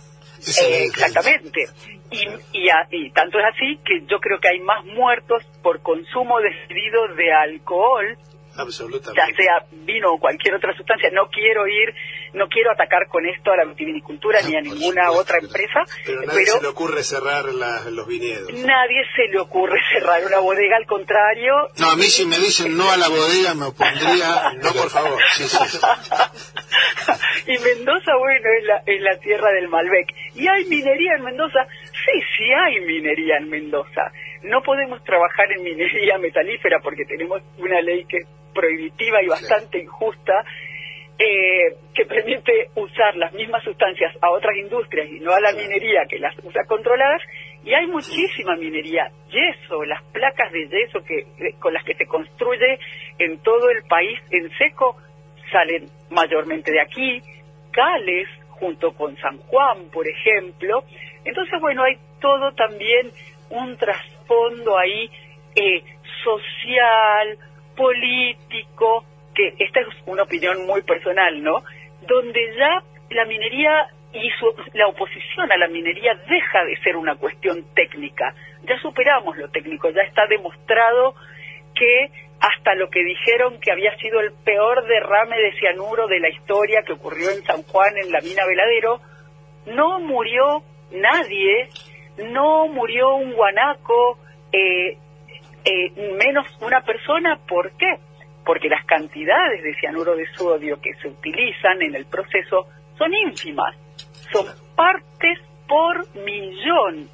Exactamente. 0.47 1.67
Y, 2.11 2.27
y, 2.53 2.69
y, 2.91 3.11
tanto 3.11 3.39
es 3.39 3.45
así 3.45 3.79
que 3.85 4.07
yo 4.07 4.19
creo 4.19 4.39
que 4.41 4.49
hay 4.49 4.61
más 4.61 4.85
muertos 4.85 5.45
por 5.63 5.83
consumo 5.83 6.39
desmedido 6.41 7.09
de 7.15 7.33
alcohol 7.33 8.17
ya 8.67 9.27
sea 9.37 9.65
vino 9.71 10.13
o 10.13 10.19
cualquier 10.19 10.55
otra 10.55 10.75
sustancia. 10.77 11.11
No 11.13 11.29
quiero 11.29 11.67
ir, 11.67 11.95
no 12.35 12.49
quiero 12.49 12.73
atacar 12.73 13.07
con 13.09 13.25
esto 13.27 13.53
a 13.53 13.57
la 13.57 13.65
vitivinicultura 13.65 14.41
ni 14.43 14.57
a 14.57 14.61
ninguna 14.63 15.11
otra 15.13 15.39
empresa. 15.39 15.81
Pero 16.05 16.23
nadie 16.23 16.47
se 16.47 16.61
le 16.61 16.69
ocurre 16.69 17.03
cerrar 17.03 17.45
los 17.47 18.07
viñedos. 18.07 18.53
Nadie 18.53 19.05
se 19.15 19.29
le 19.31 19.39
ocurre 19.39 19.79
cerrar 19.93 20.25
una 20.27 20.41
bodega, 20.41 20.77
al 20.77 20.87
contrario. 20.87 21.53
No, 21.79 21.91
a 21.91 21.97
mí 21.97 22.05
si 22.05 22.27
me 22.27 22.39
dicen 22.39 22.77
no 22.77 22.91
a 22.91 22.97
la 22.97 23.09
bodega 23.09 23.55
me 23.55 23.67
opondría, 23.67 24.53
no 24.63 24.73
por 24.73 24.91
favor. 24.91 25.19
y 27.47 27.59
Mendoza, 27.59 28.17
bueno, 28.19 28.49
es 28.59 28.65
la, 28.65 28.83
es 28.87 29.01
la 29.01 29.19
tierra 29.19 29.51
del 29.53 29.69
Malbec. 29.69 30.09
¿Y 30.35 30.47
hay 30.47 30.65
minería 30.67 31.15
en 31.17 31.25
Mendoza? 31.25 31.67
Sí, 31.93 32.21
sí 32.37 32.53
hay 32.53 32.81
minería 32.81 33.39
en 33.39 33.49
Mendoza. 33.49 34.13
No 34.43 34.63
podemos 34.63 35.03
trabajar 35.05 35.51
en 35.53 35.63
minería 35.63 36.19
metalífera 36.19 36.81
porque 36.81 37.05
tenemos 37.05 37.43
una 37.59 37.81
ley 37.81 38.05
que 38.05 38.19
prohibitiva 38.59 39.23
y 39.23 39.29
bastante 39.29 39.79
injusta 39.79 40.45
eh, 41.17 41.77
que 41.95 42.05
permite 42.07 42.71
usar 42.75 43.17
las 43.17 43.33
mismas 43.33 43.63
sustancias 43.63 44.13
a 44.21 44.31
otras 44.31 44.57
industrias 44.57 45.09
y 45.09 45.21
no 45.21 45.33
a 45.33 45.41
la 45.41 45.53
minería 45.53 46.07
que 46.09 46.19
las 46.19 46.35
usa 46.43 46.65
controladas. 46.67 47.23
Y 47.65 47.73
hay 47.73 47.87
muchísima 47.87 48.57
minería 48.57 49.11
yeso 49.29 49.85
las 49.85 50.03
placas 50.13 50.51
de 50.53 50.69
yeso 50.69 51.05
que 51.05 51.19
eh, 51.19 51.55
con 51.61 51.73
las 51.73 51.85
que 51.85 51.95
se 51.95 52.07
construye 52.07 52.79
en 53.19 53.39
todo 53.43 53.71
el 53.71 53.83
país 53.85 54.19
en 54.31 54.51
seco 54.59 54.97
salen 55.53 55.87
mayormente 56.11 56.73
de 56.73 56.81
aquí. 56.81 57.21
Cales 57.71 58.29
junto 58.51 58.93
con 58.93 59.17
San 59.19 59.39
Juan 59.39 59.91
por 59.93 60.07
ejemplo. 60.09 60.83
Entonces 61.25 61.61
bueno 61.61 61.85
hay 61.85 61.97
todo 62.21 62.53
también 62.55 63.13
un 63.51 63.77
trasfondo 63.77 64.77
ahí 64.79 65.11
eh, 65.55 65.83
social 66.23 67.39
político, 67.79 69.05
que 69.35 69.55
esta 69.59 69.81
es 69.81 69.87
una 70.07 70.25
opinión 70.25 70.67
muy 70.67 70.83
personal, 70.83 71.43
¿no? 71.43 71.63
Donde 72.07 72.41
ya 72.57 72.83
la 73.11 73.25
minería 73.25 73.87
y 74.13 74.31
la 74.75 74.89
oposición 74.89 75.53
a 75.53 75.57
la 75.57 75.69
minería 75.69 76.15
deja 76.29 76.65
de 76.65 76.77
ser 76.83 76.97
una 76.97 77.15
cuestión 77.15 77.65
técnica. 77.75 78.35
Ya 78.65 78.79
superamos 78.81 79.37
lo 79.37 79.49
técnico, 79.51 79.91
ya 79.91 80.03
está 80.03 80.27
demostrado 80.27 81.15
que 81.75 82.11
hasta 82.41 82.75
lo 82.75 82.91
que 82.91 83.05
dijeron 83.05 83.61
que 83.61 83.71
había 83.71 83.97
sido 83.99 84.21
el 84.21 84.33
peor 84.45 84.87
derrame 84.87 85.37
de 85.39 85.53
cianuro 85.59 86.09
de 86.09 86.21
la 86.21 86.29
historia 86.31 86.83
que 86.83 86.93
ocurrió 86.93 87.31
en 87.31 87.45
San 87.45 87.63
Juan, 87.63 87.97
en 87.97 88.11
la 88.11 88.21
mina 88.21 88.45
Veladero, 88.47 89.01
no 89.67 90.01
murió 90.01 90.63
nadie, 90.91 91.69
no 92.33 92.69
murió 92.69 93.15
un 93.15 93.33
guanaco, 93.33 94.19
eh, 94.53 94.99
eh, 95.65 96.15
menos 96.17 96.47
una 96.61 96.81
persona, 96.83 97.39
¿por 97.49 97.73
qué? 97.73 97.99
Porque 98.45 98.69
las 98.69 98.85
cantidades 98.87 99.63
de 99.63 99.75
cianuro 99.75 100.17
de 100.17 100.27
sodio 100.35 100.81
que 100.81 100.95
se 100.95 101.09
utilizan 101.09 101.83
en 101.83 101.95
el 101.95 102.07
proceso 102.07 102.67
son 102.97 103.13
ínfimas 103.15 103.77
son 104.33 104.47
partes 104.75 105.39
por 105.67 106.07
millón. 106.17 107.09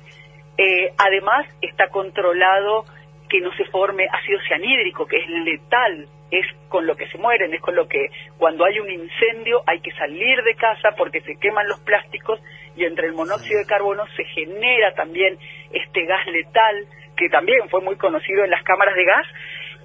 Eh, 0.57 0.93
además, 0.97 1.47
está 1.61 1.89
controlado 1.89 2.85
que 3.29 3.41
no 3.41 3.53
se 3.57 3.65
forme 3.67 4.07
ácido 4.11 4.39
cianhídrico, 4.47 5.07
que 5.07 5.17
es 5.17 5.29
letal, 5.29 6.07
es 6.31 6.47
con 6.69 6.87
lo 6.87 6.97
que 6.97 7.09
se 7.09 7.19
mueren, 7.19 7.53
es 7.53 7.61
con 7.61 7.75
lo 7.75 7.89
que 7.89 8.09
cuando 8.39 8.65
hay 8.65 8.79
un 8.79 8.91
incendio 8.91 9.63
hay 9.67 9.81
que 9.81 9.93
salir 9.93 10.43
de 10.43 10.55
casa 10.55 10.91
porque 10.97 11.21
se 11.21 11.37
queman 11.37 11.69
los 11.69 11.81
plásticos 11.81 12.41
y 12.77 12.85
entre 12.85 13.07
el 13.07 13.15
monóxido 13.15 13.61
de 13.61 13.67
carbono 13.67 14.05
se 14.17 14.25
genera 14.25 14.95
también 14.95 15.39
este 15.73 16.05
gas 16.07 16.27
letal 16.27 16.87
que 17.17 17.29
también 17.29 17.69
fue 17.69 17.81
muy 17.81 17.97
conocido 17.97 18.45
en 18.45 18.51
las 18.51 18.63
cámaras 18.63 18.95
de 18.95 19.05
gas 19.05 19.27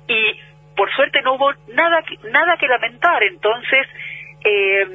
y 0.07 0.39
por 0.75 0.91
suerte 0.93 1.21
no 1.21 1.33
hubo 1.33 1.51
nada 1.73 2.01
nada 2.31 2.57
que 2.57 2.67
lamentar, 2.67 3.23
entonces 3.23 3.87
eh, 4.43 4.87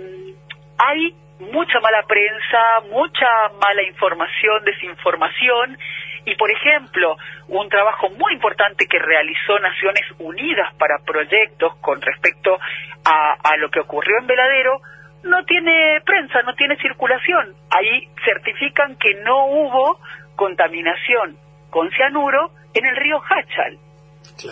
hay 0.78 1.14
mucha 1.40 1.80
mala 1.80 2.02
prensa, 2.06 2.80
mucha 2.90 3.28
mala 3.60 3.82
información, 3.82 4.64
desinformación 4.64 5.78
y, 6.24 6.34
por 6.36 6.50
ejemplo, 6.50 7.16
un 7.48 7.68
trabajo 7.68 8.08
muy 8.10 8.32
importante 8.32 8.86
que 8.86 8.98
realizó 8.98 9.58
Naciones 9.58 10.04
Unidas 10.18 10.74
para 10.76 10.98
proyectos 11.04 11.76
con 11.76 12.00
respecto 12.00 12.58
a 13.04 13.56
lo 13.58 13.70
que 13.70 13.80
ocurrió 13.80 14.16
en 14.18 14.26
Veladero, 14.26 14.80
no 15.24 15.44
tiene 15.44 16.00
prensa, 16.04 16.42
no 16.42 16.54
tiene 16.54 16.76
circulación. 16.76 17.54
Ahí 17.70 18.08
certifican 18.24 18.96
que 18.96 19.14
no 19.22 19.46
hubo 19.46 20.00
contaminación 20.36 21.36
con 21.74 21.90
cianuro 21.90 22.52
en 22.72 22.86
el 22.86 22.94
río 22.94 23.20
Hachal. 23.20 23.76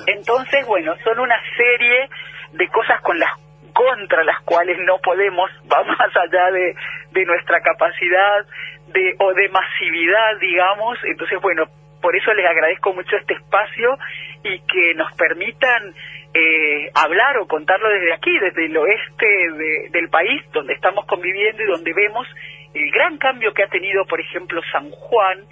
Entonces, 0.09 0.67
bueno, 0.67 0.93
son 1.05 1.21
una 1.21 1.41
serie 1.57 2.09
de 2.51 2.67
cosas 2.67 3.01
con 3.01 3.17
las 3.17 3.31
contra 3.73 4.25
las 4.25 4.41
cuales 4.41 4.77
no 4.81 4.99
podemos, 4.99 5.49
va 5.73 5.85
más 5.85 6.11
allá 6.17 6.51
de, 6.51 6.75
de 7.13 7.25
nuestra 7.25 7.61
capacidad 7.61 8.45
de, 8.89 9.15
o 9.21 9.33
de 9.35 9.49
masividad, 9.51 10.37
digamos. 10.41 10.99
Entonces, 11.05 11.41
bueno, 11.41 11.67
por 12.01 12.17
eso 12.17 12.35
les 12.35 12.45
agradezco 12.45 12.93
mucho 12.93 13.17
este 13.17 13.35
espacio 13.35 13.97
y 14.43 14.59
que 14.67 14.95
nos 14.97 15.13
permitan 15.13 15.95
eh, 16.35 16.91
hablar 16.93 17.39
o 17.39 17.47
contarlo 17.47 17.89
desde 17.89 18.15
aquí, 18.15 18.37
desde 18.41 18.67
el 18.67 18.77
oeste 18.77 19.89
del 19.93 20.09
país, 20.09 20.43
donde 20.51 20.75
estamos 20.75 21.07
conviviendo 21.07 21.63
y 21.63 21.67
donde 21.67 21.93
vemos 21.95 22.27
el 22.75 22.91
gran 22.91 23.17
cambio 23.19 23.55
que 23.55 23.63
ha 23.63 23.69
tenido, 23.69 24.07
por 24.07 24.21
ejemplo, 24.21 24.61
San 24.73 24.91
Juan 24.91 25.47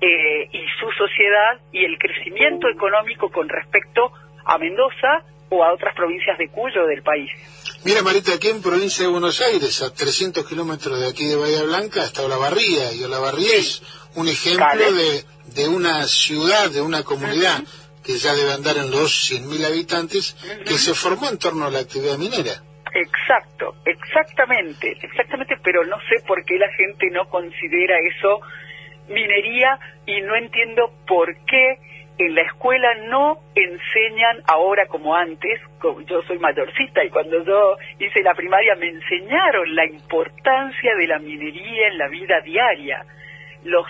eh, 0.00 0.48
y 0.52 0.64
su 0.78 0.90
sociedad 0.92 1.60
y 1.72 1.84
el 1.84 1.98
crecimiento 1.98 2.68
económico 2.68 3.30
con 3.30 3.48
respecto 3.48 4.12
a 4.44 4.58
Mendoza 4.58 5.24
o 5.50 5.64
a 5.64 5.72
otras 5.72 5.94
provincias 5.94 6.38
de 6.38 6.48
Cuyo 6.48 6.86
del 6.86 7.02
país. 7.02 7.30
Mira, 7.84 8.02
Marita, 8.02 8.34
aquí 8.34 8.48
en 8.48 8.62
provincia 8.62 9.04
de 9.04 9.10
Buenos 9.10 9.40
Aires, 9.40 9.82
a 9.82 9.92
300 9.92 10.46
kilómetros 10.46 11.00
de 11.00 11.08
aquí 11.08 11.26
de 11.26 11.36
Bahía 11.36 11.62
Blanca, 11.62 12.04
está 12.04 12.22
Olavarría, 12.22 12.92
y 12.92 13.02
Olavarría 13.04 13.56
es 13.56 13.82
un 14.14 14.28
ejemplo 14.28 14.92
de, 14.92 15.24
de, 15.54 15.68
una 15.68 16.04
ciudad, 16.04 16.70
de 16.70 16.80
una 16.80 17.02
comunidad, 17.02 17.62
que 18.04 18.18
ya 18.18 18.34
debe 18.34 18.52
andar 18.52 18.76
en 18.76 18.90
los 18.90 19.30
100.000 19.30 19.66
habitantes, 19.66 20.36
que 20.66 20.74
se 20.74 20.94
formó 20.94 21.28
en 21.28 21.38
torno 21.38 21.66
a 21.66 21.70
la 21.70 21.80
actividad 21.80 22.18
minera. 22.18 22.62
Exacto, 22.94 23.76
exactamente, 23.84 24.96
exactamente, 25.02 25.56
pero 25.62 25.84
no 25.84 25.96
sé 26.08 26.24
por 26.26 26.44
qué 26.44 26.58
la 26.58 26.68
gente 26.72 27.10
no 27.12 27.28
considera 27.28 27.96
eso 27.98 28.40
minería 29.08 29.78
y 30.06 30.20
no 30.22 30.36
entiendo 30.36 30.92
por 31.06 31.34
qué 31.46 31.78
en 32.18 32.34
la 32.34 32.42
escuela 32.42 32.94
no 33.06 33.38
enseñan 33.54 34.42
ahora 34.46 34.86
como 34.86 35.14
antes, 35.14 35.60
yo 36.06 36.22
soy 36.22 36.38
mayorcita 36.38 37.04
y 37.04 37.10
cuando 37.10 37.44
yo 37.44 37.76
hice 37.98 38.22
la 38.22 38.34
primaria 38.34 38.74
me 38.74 38.88
enseñaron 38.88 39.74
la 39.74 39.86
importancia 39.86 40.96
de 40.96 41.06
la 41.06 41.20
minería 41.20 41.88
en 41.88 41.98
la 41.98 42.08
vida 42.08 42.40
diaria, 42.40 43.04
los, 43.62 43.86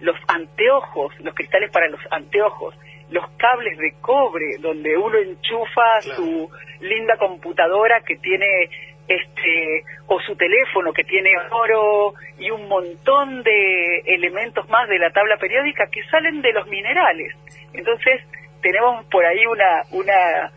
los 0.00 0.16
anteojos, 0.28 1.18
los 1.20 1.34
cristales 1.34 1.70
para 1.72 1.88
los 1.88 2.00
anteojos, 2.12 2.76
los 3.10 3.28
cables 3.38 3.76
de 3.78 3.94
cobre 4.00 4.56
donde 4.60 4.96
uno 4.96 5.18
enchufa 5.18 6.00
su 6.00 6.48
linda 6.80 7.16
computadora 7.16 8.00
que 8.02 8.16
tiene 8.16 8.70
este 9.08 9.84
o 10.06 10.20
su 10.20 10.34
teléfono 10.36 10.92
que 10.92 11.04
tiene 11.04 11.30
oro 11.50 12.14
y 12.38 12.50
un 12.50 12.68
montón 12.68 13.42
de 13.42 13.98
elementos 14.06 14.68
más 14.68 14.88
de 14.88 14.98
la 14.98 15.10
tabla 15.10 15.36
periódica 15.36 15.86
que 15.90 16.02
salen 16.04 16.42
de 16.42 16.52
los 16.52 16.66
minerales. 16.68 17.34
Entonces, 17.72 18.22
tenemos 18.62 19.04
por 19.06 19.24
ahí 19.24 19.46
una 19.46 19.82
una 19.90 20.52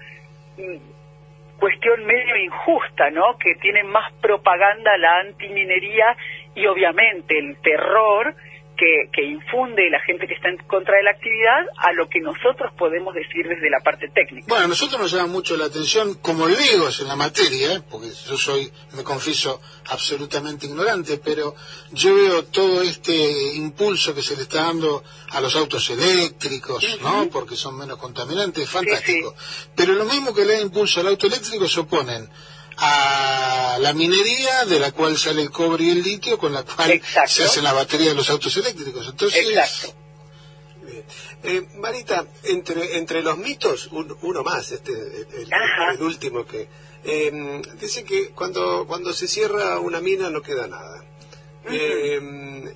mm, 0.58 0.98
cuestión 1.60 2.06
medio 2.06 2.36
injusta, 2.38 3.10
¿no? 3.10 3.38
Que 3.38 3.56
tiene 3.56 3.84
más 3.84 4.12
propaganda 4.22 4.98
la 4.98 5.20
antiminería 5.20 6.16
y 6.56 6.66
obviamente 6.68 7.38
el 7.38 7.58
terror 7.62 8.36
que, 8.78 9.24
infunde 9.24 9.90
la 9.90 10.00
gente 10.02 10.28
que 10.28 10.36
está 10.36 10.50
en 10.50 10.58
contra 10.68 10.96
de 10.96 11.04
la 11.04 11.12
actividad 11.12 11.66
a 11.78 11.92
lo 11.94 12.08
que 12.08 12.20
nosotros 12.20 12.72
podemos 12.78 13.14
decir 13.14 13.48
desde 13.48 13.70
la 13.70 13.80
parte 13.82 14.08
técnica. 14.10 14.46
Bueno, 14.48 14.66
a 14.66 14.68
nosotros 14.68 15.02
nos 15.02 15.12
llama 15.12 15.28
mucho 15.28 15.58
la 15.58 15.66
atención, 15.66 16.16
como 16.16 16.48
digo, 16.48 16.88
es 16.88 17.00
en 17.02 17.08
la 17.08 17.16
materia, 17.16 17.74
¿eh? 17.74 17.82
porque 17.90 18.10
yo 18.10 18.38
soy, 18.38 18.72
me 18.96 19.04
confieso, 19.04 19.60
absolutamente 19.90 20.68
ignorante, 20.68 21.18
pero 21.18 21.56
yo 21.92 22.16
veo 22.16 22.46
todo 22.46 22.82
este 22.82 23.56
impulso 23.56 24.14
que 24.14 24.22
se 24.22 24.36
le 24.36 24.44
está 24.44 24.64
dando 24.64 25.04
a 25.32 25.42
los 25.42 25.56
autos 25.56 25.90
eléctricos, 25.90 27.00
¿no? 27.02 27.28
Porque 27.30 27.56
son 27.56 27.78
menos 27.78 27.98
contaminantes, 27.98 28.70
fantástico. 28.70 29.36
Pero 29.76 29.94
lo 29.94 30.06
mismo 30.06 30.34
que 30.34 30.46
le 30.46 30.54
da 30.54 30.62
impulso 30.62 31.00
al 31.00 31.08
auto 31.08 31.28
eléctrico 31.28 31.68
se 31.68 31.80
oponen 31.80 32.30
a 32.78 33.27
la 33.88 33.94
minería 33.94 34.66
de 34.66 34.80
la 34.80 34.92
cual 34.92 35.18
sale 35.18 35.42
el 35.42 35.50
cobre 35.50 35.86
y 35.86 35.90
el 35.92 36.04
litio 36.04 36.38
con 36.38 36.52
la 36.52 36.64
cual 36.64 37.02
se 37.26 37.46
hacen 37.46 37.64
la 37.64 37.72
batería 37.72 38.10
de 38.10 38.16
los 38.16 38.30
autos 38.30 38.58
eléctricos. 38.58 39.08
Entonces, 39.08 39.48
eh, 41.44 41.68
Marita, 41.76 42.26
entre, 42.44 42.98
entre 42.98 43.22
los 43.22 43.38
mitos, 43.38 43.90
uno 43.92 44.44
más, 44.44 44.72
este, 44.72 44.92
el, 44.92 46.02
último 46.02 46.46
que 46.46 46.68
eh, 47.06 47.62
dice 47.80 48.04
que 48.04 48.32
cuando, 48.32 48.86
cuando 48.88 49.14
se 49.14 49.28
cierra 49.28 49.80
una 49.80 50.02
mina 50.02 50.30
no 50.30 50.42
queda 50.42 50.68
nada. 50.68 51.06
Eh, 51.70 52.20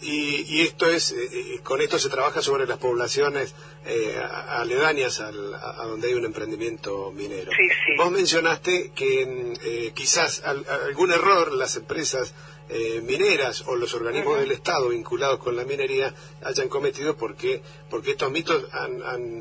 y, 0.02 0.62
esto 0.62 0.88
es, 0.88 1.12
eh, 1.12 1.30
eh, 1.32 1.60
con 1.64 1.82
esto 1.82 2.00
se 2.00 2.10
trabaja 2.10 2.42
sobre 2.42 2.66
las 2.66 2.78
poblaciones 2.78 3.54
aledañas 4.50 5.20
a 5.20 5.32
donde 5.32 6.08
hay 6.08 6.14
un 6.14 6.26
emprendimiento 6.26 7.12
minero. 7.12 7.52
Vos 7.98 8.12
mencionaste 8.12 8.92
que 8.94 9.92
quizás 9.96 10.44
algún 10.44 11.12
error 11.12 11.52
las 11.54 11.76
empresas 11.76 12.34
mineras 13.04 13.64
o 13.68 13.76
los 13.76 13.94
organismos 13.94 14.40
del 14.40 14.52
Estado 14.52 14.90
vinculados 14.90 15.40
con 15.40 15.56
la 15.56 15.66
minería 15.66 16.14
hayan 16.44 16.70
cometido 16.70 17.18
porque 17.18 17.62
porque 17.90 18.12
estos 18.12 18.32
mitos 18.32 18.66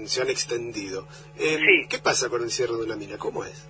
se 0.07 0.23
han 0.23 0.31
extendido. 0.31 1.07
¿Qué 1.37 1.99
pasa 2.03 2.29
con 2.29 2.43
el 2.43 2.51
cierre 2.51 2.77
de 2.77 2.83
una 2.83 2.97
mina? 2.97 3.19
¿Cómo 3.19 3.45
es? 3.45 3.69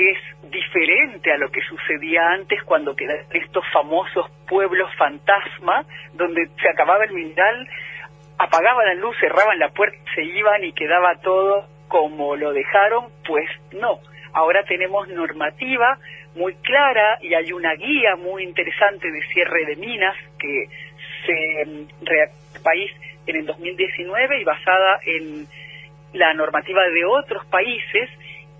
Es 0.00 0.18
diferente 0.50 1.32
a 1.32 1.38
lo 1.38 1.50
que 1.50 1.60
sucedía 1.62 2.30
antes 2.30 2.62
cuando 2.64 2.96
quedaban 2.96 3.24
estos 3.32 3.64
famosos 3.72 4.30
pueblos 4.48 4.90
fantasma, 4.96 5.84
donde 6.14 6.48
se 6.60 6.68
acababa 6.68 7.04
el 7.04 7.12
mineral, 7.12 7.68
apagaban 8.38 8.86
la 8.86 8.94
luz, 8.94 9.16
cerraban 9.20 9.58
la 9.58 9.68
puerta, 9.70 9.98
se 10.14 10.24
iban 10.24 10.64
y 10.64 10.72
quedaba 10.72 11.16
todo 11.16 11.66
como 11.88 12.36
lo 12.36 12.52
dejaron, 12.52 13.06
pues 13.26 13.48
no. 13.72 13.98
Ahora 14.32 14.62
tenemos 14.64 15.08
normativa 15.08 15.98
muy 16.34 16.54
clara 16.54 17.18
y 17.20 17.34
hay 17.34 17.52
una 17.52 17.74
guía 17.74 18.16
muy 18.16 18.44
interesante 18.44 19.10
de 19.10 19.22
cierre 19.32 19.64
de 19.66 19.76
minas 19.76 20.16
que 20.38 20.66
se 21.26 21.66
mm, 21.66 21.88
el 22.54 22.62
país 22.62 22.90
en 23.26 23.36
el 23.36 23.46
2019 23.46 24.40
y 24.40 24.44
basada 24.44 25.00
en 25.04 25.46
la 26.12 26.32
normativa 26.34 26.82
de 26.88 27.04
otros 27.04 27.44
países 27.46 28.08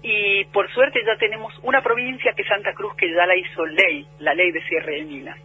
y 0.02 0.44
por 0.46 0.70
suerte 0.72 1.00
ya 1.04 1.16
tenemos 1.16 1.52
una 1.62 1.82
provincia 1.82 2.32
que 2.34 2.44
Santa 2.44 2.72
Cruz 2.72 2.94
que 2.96 3.10
ya 3.12 3.26
la 3.26 3.36
hizo 3.36 3.66
ley, 3.66 4.06
la 4.18 4.34
ley 4.34 4.50
de 4.50 4.62
cierre 4.62 4.96
de 4.96 5.04
minas. 5.04 5.38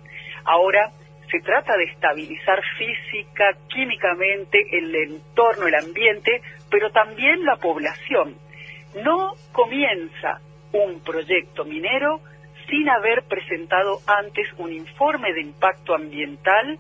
Ahora 0.45 0.91
se 1.29 1.39
trata 1.41 1.75
de 1.75 1.85
estabilizar 1.85 2.61
física, 2.77 3.57
químicamente 3.67 4.63
el 4.71 4.95
entorno, 4.95 5.67
el 5.67 5.75
ambiente, 5.75 6.41
pero 6.69 6.91
también 6.91 7.43
la 7.43 7.57
población. 7.57 8.35
No 9.03 9.33
comienza 9.51 10.39
un 10.71 11.03
proyecto 11.03 11.65
minero 11.65 12.21
sin 12.69 12.89
haber 12.89 13.23
presentado 13.23 13.99
antes 14.07 14.47
un 14.57 14.71
informe 14.71 15.33
de 15.33 15.41
impacto 15.41 15.93
ambiental 15.93 16.79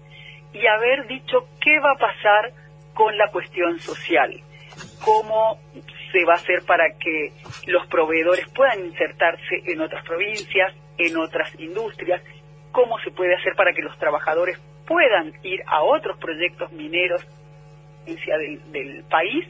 y 0.53 0.65
haber 0.67 1.07
dicho 1.07 1.47
qué 1.59 1.79
va 1.79 1.91
a 1.91 1.97
pasar 1.97 2.53
con 2.93 3.17
la 3.17 3.29
cuestión 3.31 3.77
social, 3.79 4.31
cómo 5.03 5.59
se 6.15 6.23
va 6.23 6.33
a 6.33 6.37
hacer 6.37 6.63
para 6.65 6.85
que 6.97 7.33
los 7.67 7.85
proveedores 7.87 8.47
puedan 8.55 8.85
insertarse 8.85 9.61
en 9.65 9.81
otras 9.81 10.05
provincias, 10.05 10.73
en 10.97 11.17
otras 11.17 11.53
industrias, 11.59 12.21
cómo 12.71 12.97
se 12.99 13.11
puede 13.11 13.35
hacer 13.35 13.53
para 13.55 13.73
que 13.73 13.81
los 13.81 13.97
trabajadores 13.97 14.57
puedan 14.87 15.33
ir 15.43 15.61
a 15.67 15.83
otros 15.83 16.17
proyectos 16.17 16.71
mineros 16.71 17.21
del, 18.05 18.71
del 18.71 19.03
país 19.09 19.45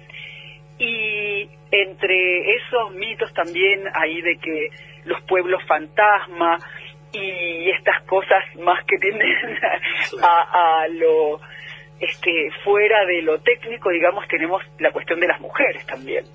y 0.80 1.48
entre 1.70 2.56
esos 2.56 2.92
mitos 2.96 3.32
también 3.34 3.84
ahí 3.94 4.22
de 4.22 4.38
que 4.38 4.70
los 5.04 5.22
pueblos 5.24 5.62
fantasma 5.68 6.58
y 7.14 7.70
estas 7.70 8.02
cosas 8.06 8.44
más 8.60 8.84
que 8.86 8.98
tienden 8.98 9.60
a, 10.24 10.82
a 10.82 10.88
lo 10.88 11.40
este 12.00 12.50
fuera 12.64 13.06
de 13.06 13.22
lo 13.22 13.40
técnico 13.40 13.90
digamos 13.90 14.28
tenemos 14.28 14.62
la 14.80 14.92
cuestión 14.92 15.20
de 15.20 15.28
las 15.28 15.40
mujeres 15.40 15.86
también. 15.86 16.26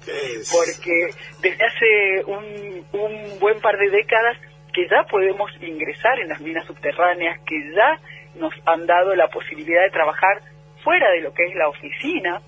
Porque 0.50 1.10
desde 1.40 1.64
hace 1.64 2.24
un, 2.26 2.86
un 2.92 3.38
buen 3.38 3.60
par 3.60 3.76
de 3.78 3.90
décadas 3.90 4.36
que 4.72 4.88
ya 4.88 5.02
podemos 5.10 5.50
ingresar 5.60 6.18
en 6.20 6.28
las 6.28 6.40
minas 6.40 6.66
subterráneas 6.66 7.40
que 7.44 7.56
ya 7.74 7.98
nos 8.36 8.54
han 8.66 8.86
dado 8.86 9.14
la 9.14 9.28
posibilidad 9.28 9.82
de 9.82 9.90
trabajar 9.90 10.40
fuera 10.82 11.10
de 11.10 11.20
lo 11.20 11.34
que 11.34 11.44
es 11.44 11.54
la 11.54 11.68
oficina. 11.68 12.40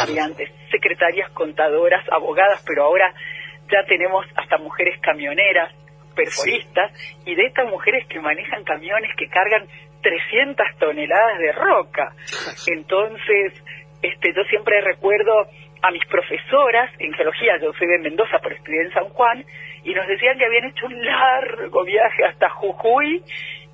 Había 0.00 0.24
antes 0.24 0.50
secretarias 0.70 1.30
contadoras 1.30 2.04
abogadas 2.10 2.62
pero 2.66 2.84
ahora 2.84 3.12
ya 3.70 3.84
tenemos 3.86 4.26
hasta 4.36 4.58
mujeres 4.58 5.00
camioneras 5.00 5.72
perforistas 6.14 6.92
y 7.24 7.34
de 7.34 7.46
estas 7.46 7.68
mujeres 7.68 8.06
que 8.08 8.20
manejan 8.20 8.64
camiones 8.64 9.10
que 9.16 9.28
cargan 9.28 9.66
300 10.02 10.66
toneladas 10.78 11.38
de 11.38 11.52
roca. 11.52 12.12
Entonces, 12.66 13.52
este, 14.02 14.32
yo 14.34 14.42
siempre 14.44 14.80
recuerdo 14.82 15.46
a 15.82 15.90
mis 15.90 16.04
profesoras 16.06 16.90
en 16.98 17.12
geología, 17.12 17.58
yo 17.60 17.72
soy 17.74 17.86
de 17.86 17.98
Mendoza, 17.98 18.38
pero 18.42 18.54
estudié 18.54 18.82
en 18.82 18.92
San 18.92 19.08
Juan, 19.10 19.44
y 19.84 19.92
nos 19.92 20.06
decían 20.06 20.38
que 20.38 20.46
habían 20.46 20.64
hecho 20.64 20.86
un 20.86 21.04
largo 21.04 21.84
viaje 21.84 22.24
hasta 22.24 22.48
Jujuy 22.48 23.22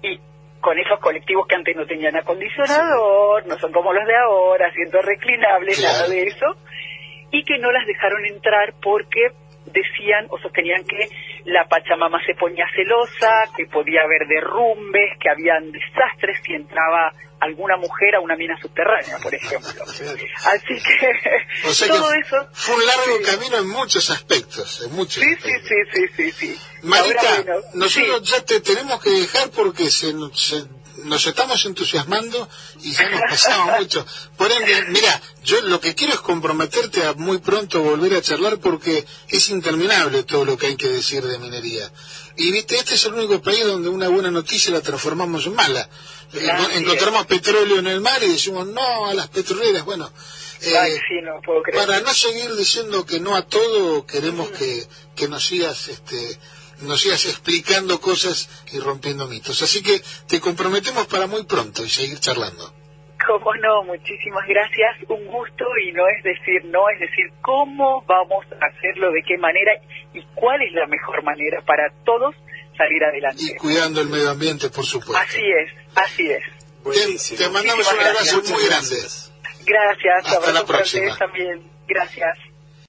y 0.03 0.19
con 0.61 0.79
esos 0.79 0.99
colectivos 0.99 1.47
que 1.47 1.55
antes 1.55 1.77
no 1.77 1.87
tenían 1.87 2.17
acondicionador, 2.17 3.47
no 3.47 3.57
son 3.59 3.73
como 3.73 3.93
los 3.93 4.07
de 4.07 4.17
ahora, 4.17 4.67
asientos 4.69 5.05
reclinables, 5.05 5.81
nada 5.83 6.09
de 6.09 6.23
eso, 6.25 6.47
y 7.31 7.45
que 7.45 7.59
no 7.59 7.71
las 7.71 7.87
dejaron 7.87 8.25
entrar 8.27 8.75
porque 8.83 9.31
decían 9.67 10.27
o 10.31 10.39
sostenían 10.39 10.83
que 10.85 11.09
la 11.45 11.67
Pachamama 11.69 12.19
se 12.25 12.35
ponía 12.35 12.67
celosa, 12.75 13.45
que 13.57 13.67
podía 13.67 14.03
haber 14.03 14.27
derrumbes, 14.29 15.19
que 15.21 15.31
habían 15.31 15.73
desastres 15.73 16.39
si 16.45 16.55
entraba 16.55 17.13
alguna 17.41 17.77
mujer 17.79 18.15
a 18.17 18.21
una 18.21 18.37
mina 18.37 18.55
subterránea, 18.61 19.19
por 19.23 19.35
ejemplo. 19.35 19.85
Así 19.85 20.75
que 20.75 21.87
todo 21.89 22.13
eso... 22.13 22.37
Fue 22.53 22.77
un 22.77 22.87
largo 22.87 23.23
camino 23.25 23.57
en 23.59 23.69
muchos 23.69 24.11
aspectos, 24.11 24.83
en 24.83 24.93
muchos 24.95 25.23
sí, 25.23 25.35
Sí, 25.37 25.75
sí, 25.93 26.07
sí, 26.17 26.33
sí, 26.33 26.59
Marita, 26.83 27.45
nosotros 27.75 28.23
ya 28.31 28.45
te 28.45 28.61
tenemos 28.61 29.03
que 29.03 29.11
dejar 29.11 29.51
porque 29.51 29.91
se, 29.91 30.13
se 30.35 30.65
nos 31.05 31.27
estamos 31.27 31.65
entusiasmando 31.65 32.49
y 32.83 32.93
ya 32.93 33.09
nos 33.09 33.21
pasamos 33.23 33.79
mucho. 33.79 34.07
Por 34.37 34.51
ende, 34.51 34.87
mira, 34.89 35.21
yo 35.45 35.61
lo 35.63 35.81
que 35.81 35.95
quiero 35.95 36.15
es 36.15 36.21
comprometerte 36.21 37.05
a 37.05 37.15
muy 37.15 37.39
pronto 37.39 37.83
volver 37.83 38.15
a 38.15 38.23
charlar 38.23 38.59
porque 38.59 39.05
es 39.29 39.49
interminable 39.51 40.23
todo 40.25 40.45
lo 40.45 40.57
que 40.57 40.69
hay 40.69 40.77
que 40.77 40.89
decir 40.89 41.25
de 41.25 41.39
minería. 41.39 41.91
Y 42.37 42.53
viste, 42.53 42.77
este 42.77 42.95
es 42.95 43.05
el 43.05 43.15
único 43.15 43.43
país 43.43 43.65
donde 43.65 43.89
una 43.89 44.09
buena 44.09 44.31
noticia 44.31 44.73
la 44.73 44.81
transformamos 44.81 45.47
en 45.47 45.55
mala. 45.55 45.89
Encontramos 46.75 47.27
petróleo 47.27 47.79
en 47.79 47.87
el 47.87 48.01
mar 48.01 48.23
y 48.23 48.33
decimos 48.33 48.67
no 48.67 49.07
a 49.07 49.15
las 49.15 49.29
petroleras. 49.29 49.85
Bueno, 49.85 50.11
eh, 50.63 51.01
para 51.75 52.01
no 52.01 52.15
seguir 52.15 52.55
diciendo 52.55 53.05
que 53.05 53.19
no 53.19 53.35
a 53.35 53.47
todo, 53.47 54.07
queremos 54.07 54.51
que, 54.51 54.87
que 55.17 55.29
nos 55.29 55.45
sigas 55.45 55.89
este, 55.89 56.39
nos 56.83 57.01
sigas 57.01 57.25
explicando 57.27 58.01
cosas 58.01 58.49
y 58.73 58.79
rompiendo 58.79 59.27
mitos. 59.27 59.63
Así 59.63 59.83
que 59.83 60.01
te 60.29 60.41
comprometemos 60.41 61.07
para 61.07 61.27
muy 61.27 61.45
pronto 61.45 61.85
y 61.85 61.89
seguir 61.89 62.19
charlando. 62.21 62.73
Cómo 63.27 63.55
no, 63.57 63.85
muchísimas 63.85 64.47
gracias, 64.49 65.09
un 65.09 65.27
gusto 65.27 65.65
y 65.87 65.93
no 65.93 66.09
es 66.09 66.25
decir 66.25 66.65
no, 66.65 66.89
es 66.89 67.01
decir 67.01 67.31
cómo 67.43 68.03
vamos 68.07 68.47
a 68.61 68.67
hacerlo, 68.67 69.13
de 69.13 69.23
qué 69.23 69.37
manera 69.37 69.73
y 70.15 70.23
cuál 70.35 70.63
es 70.63 70.73
la 70.73 70.87
mejor 70.87 71.23
manera 71.23 71.61
para 71.63 71.93
todos 72.05 72.35
salir 72.77 73.05
adelante. 73.05 73.43
Y 73.45 73.55
cuidando 73.57 74.01
el 74.01 74.09
medio 74.09 74.31
ambiente, 74.31 74.71
por 74.71 74.87
supuesto. 74.87 75.17
Así 75.17 75.43
es, 75.43 75.73
así 75.95 76.31
es. 76.31 76.43
Te, 77.37 77.49
mandamos 77.51 77.93
un 77.93 78.01
abrazo 78.01 78.43
muy 78.43 78.65
grande. 78.65 78.97
Gracias, 79.67 80.27
hasta 80.27 80.53
la 80.53 80.65
próxima. 80.65 81.17
también. 81.17 81.63
Gracias. 81.87 82.50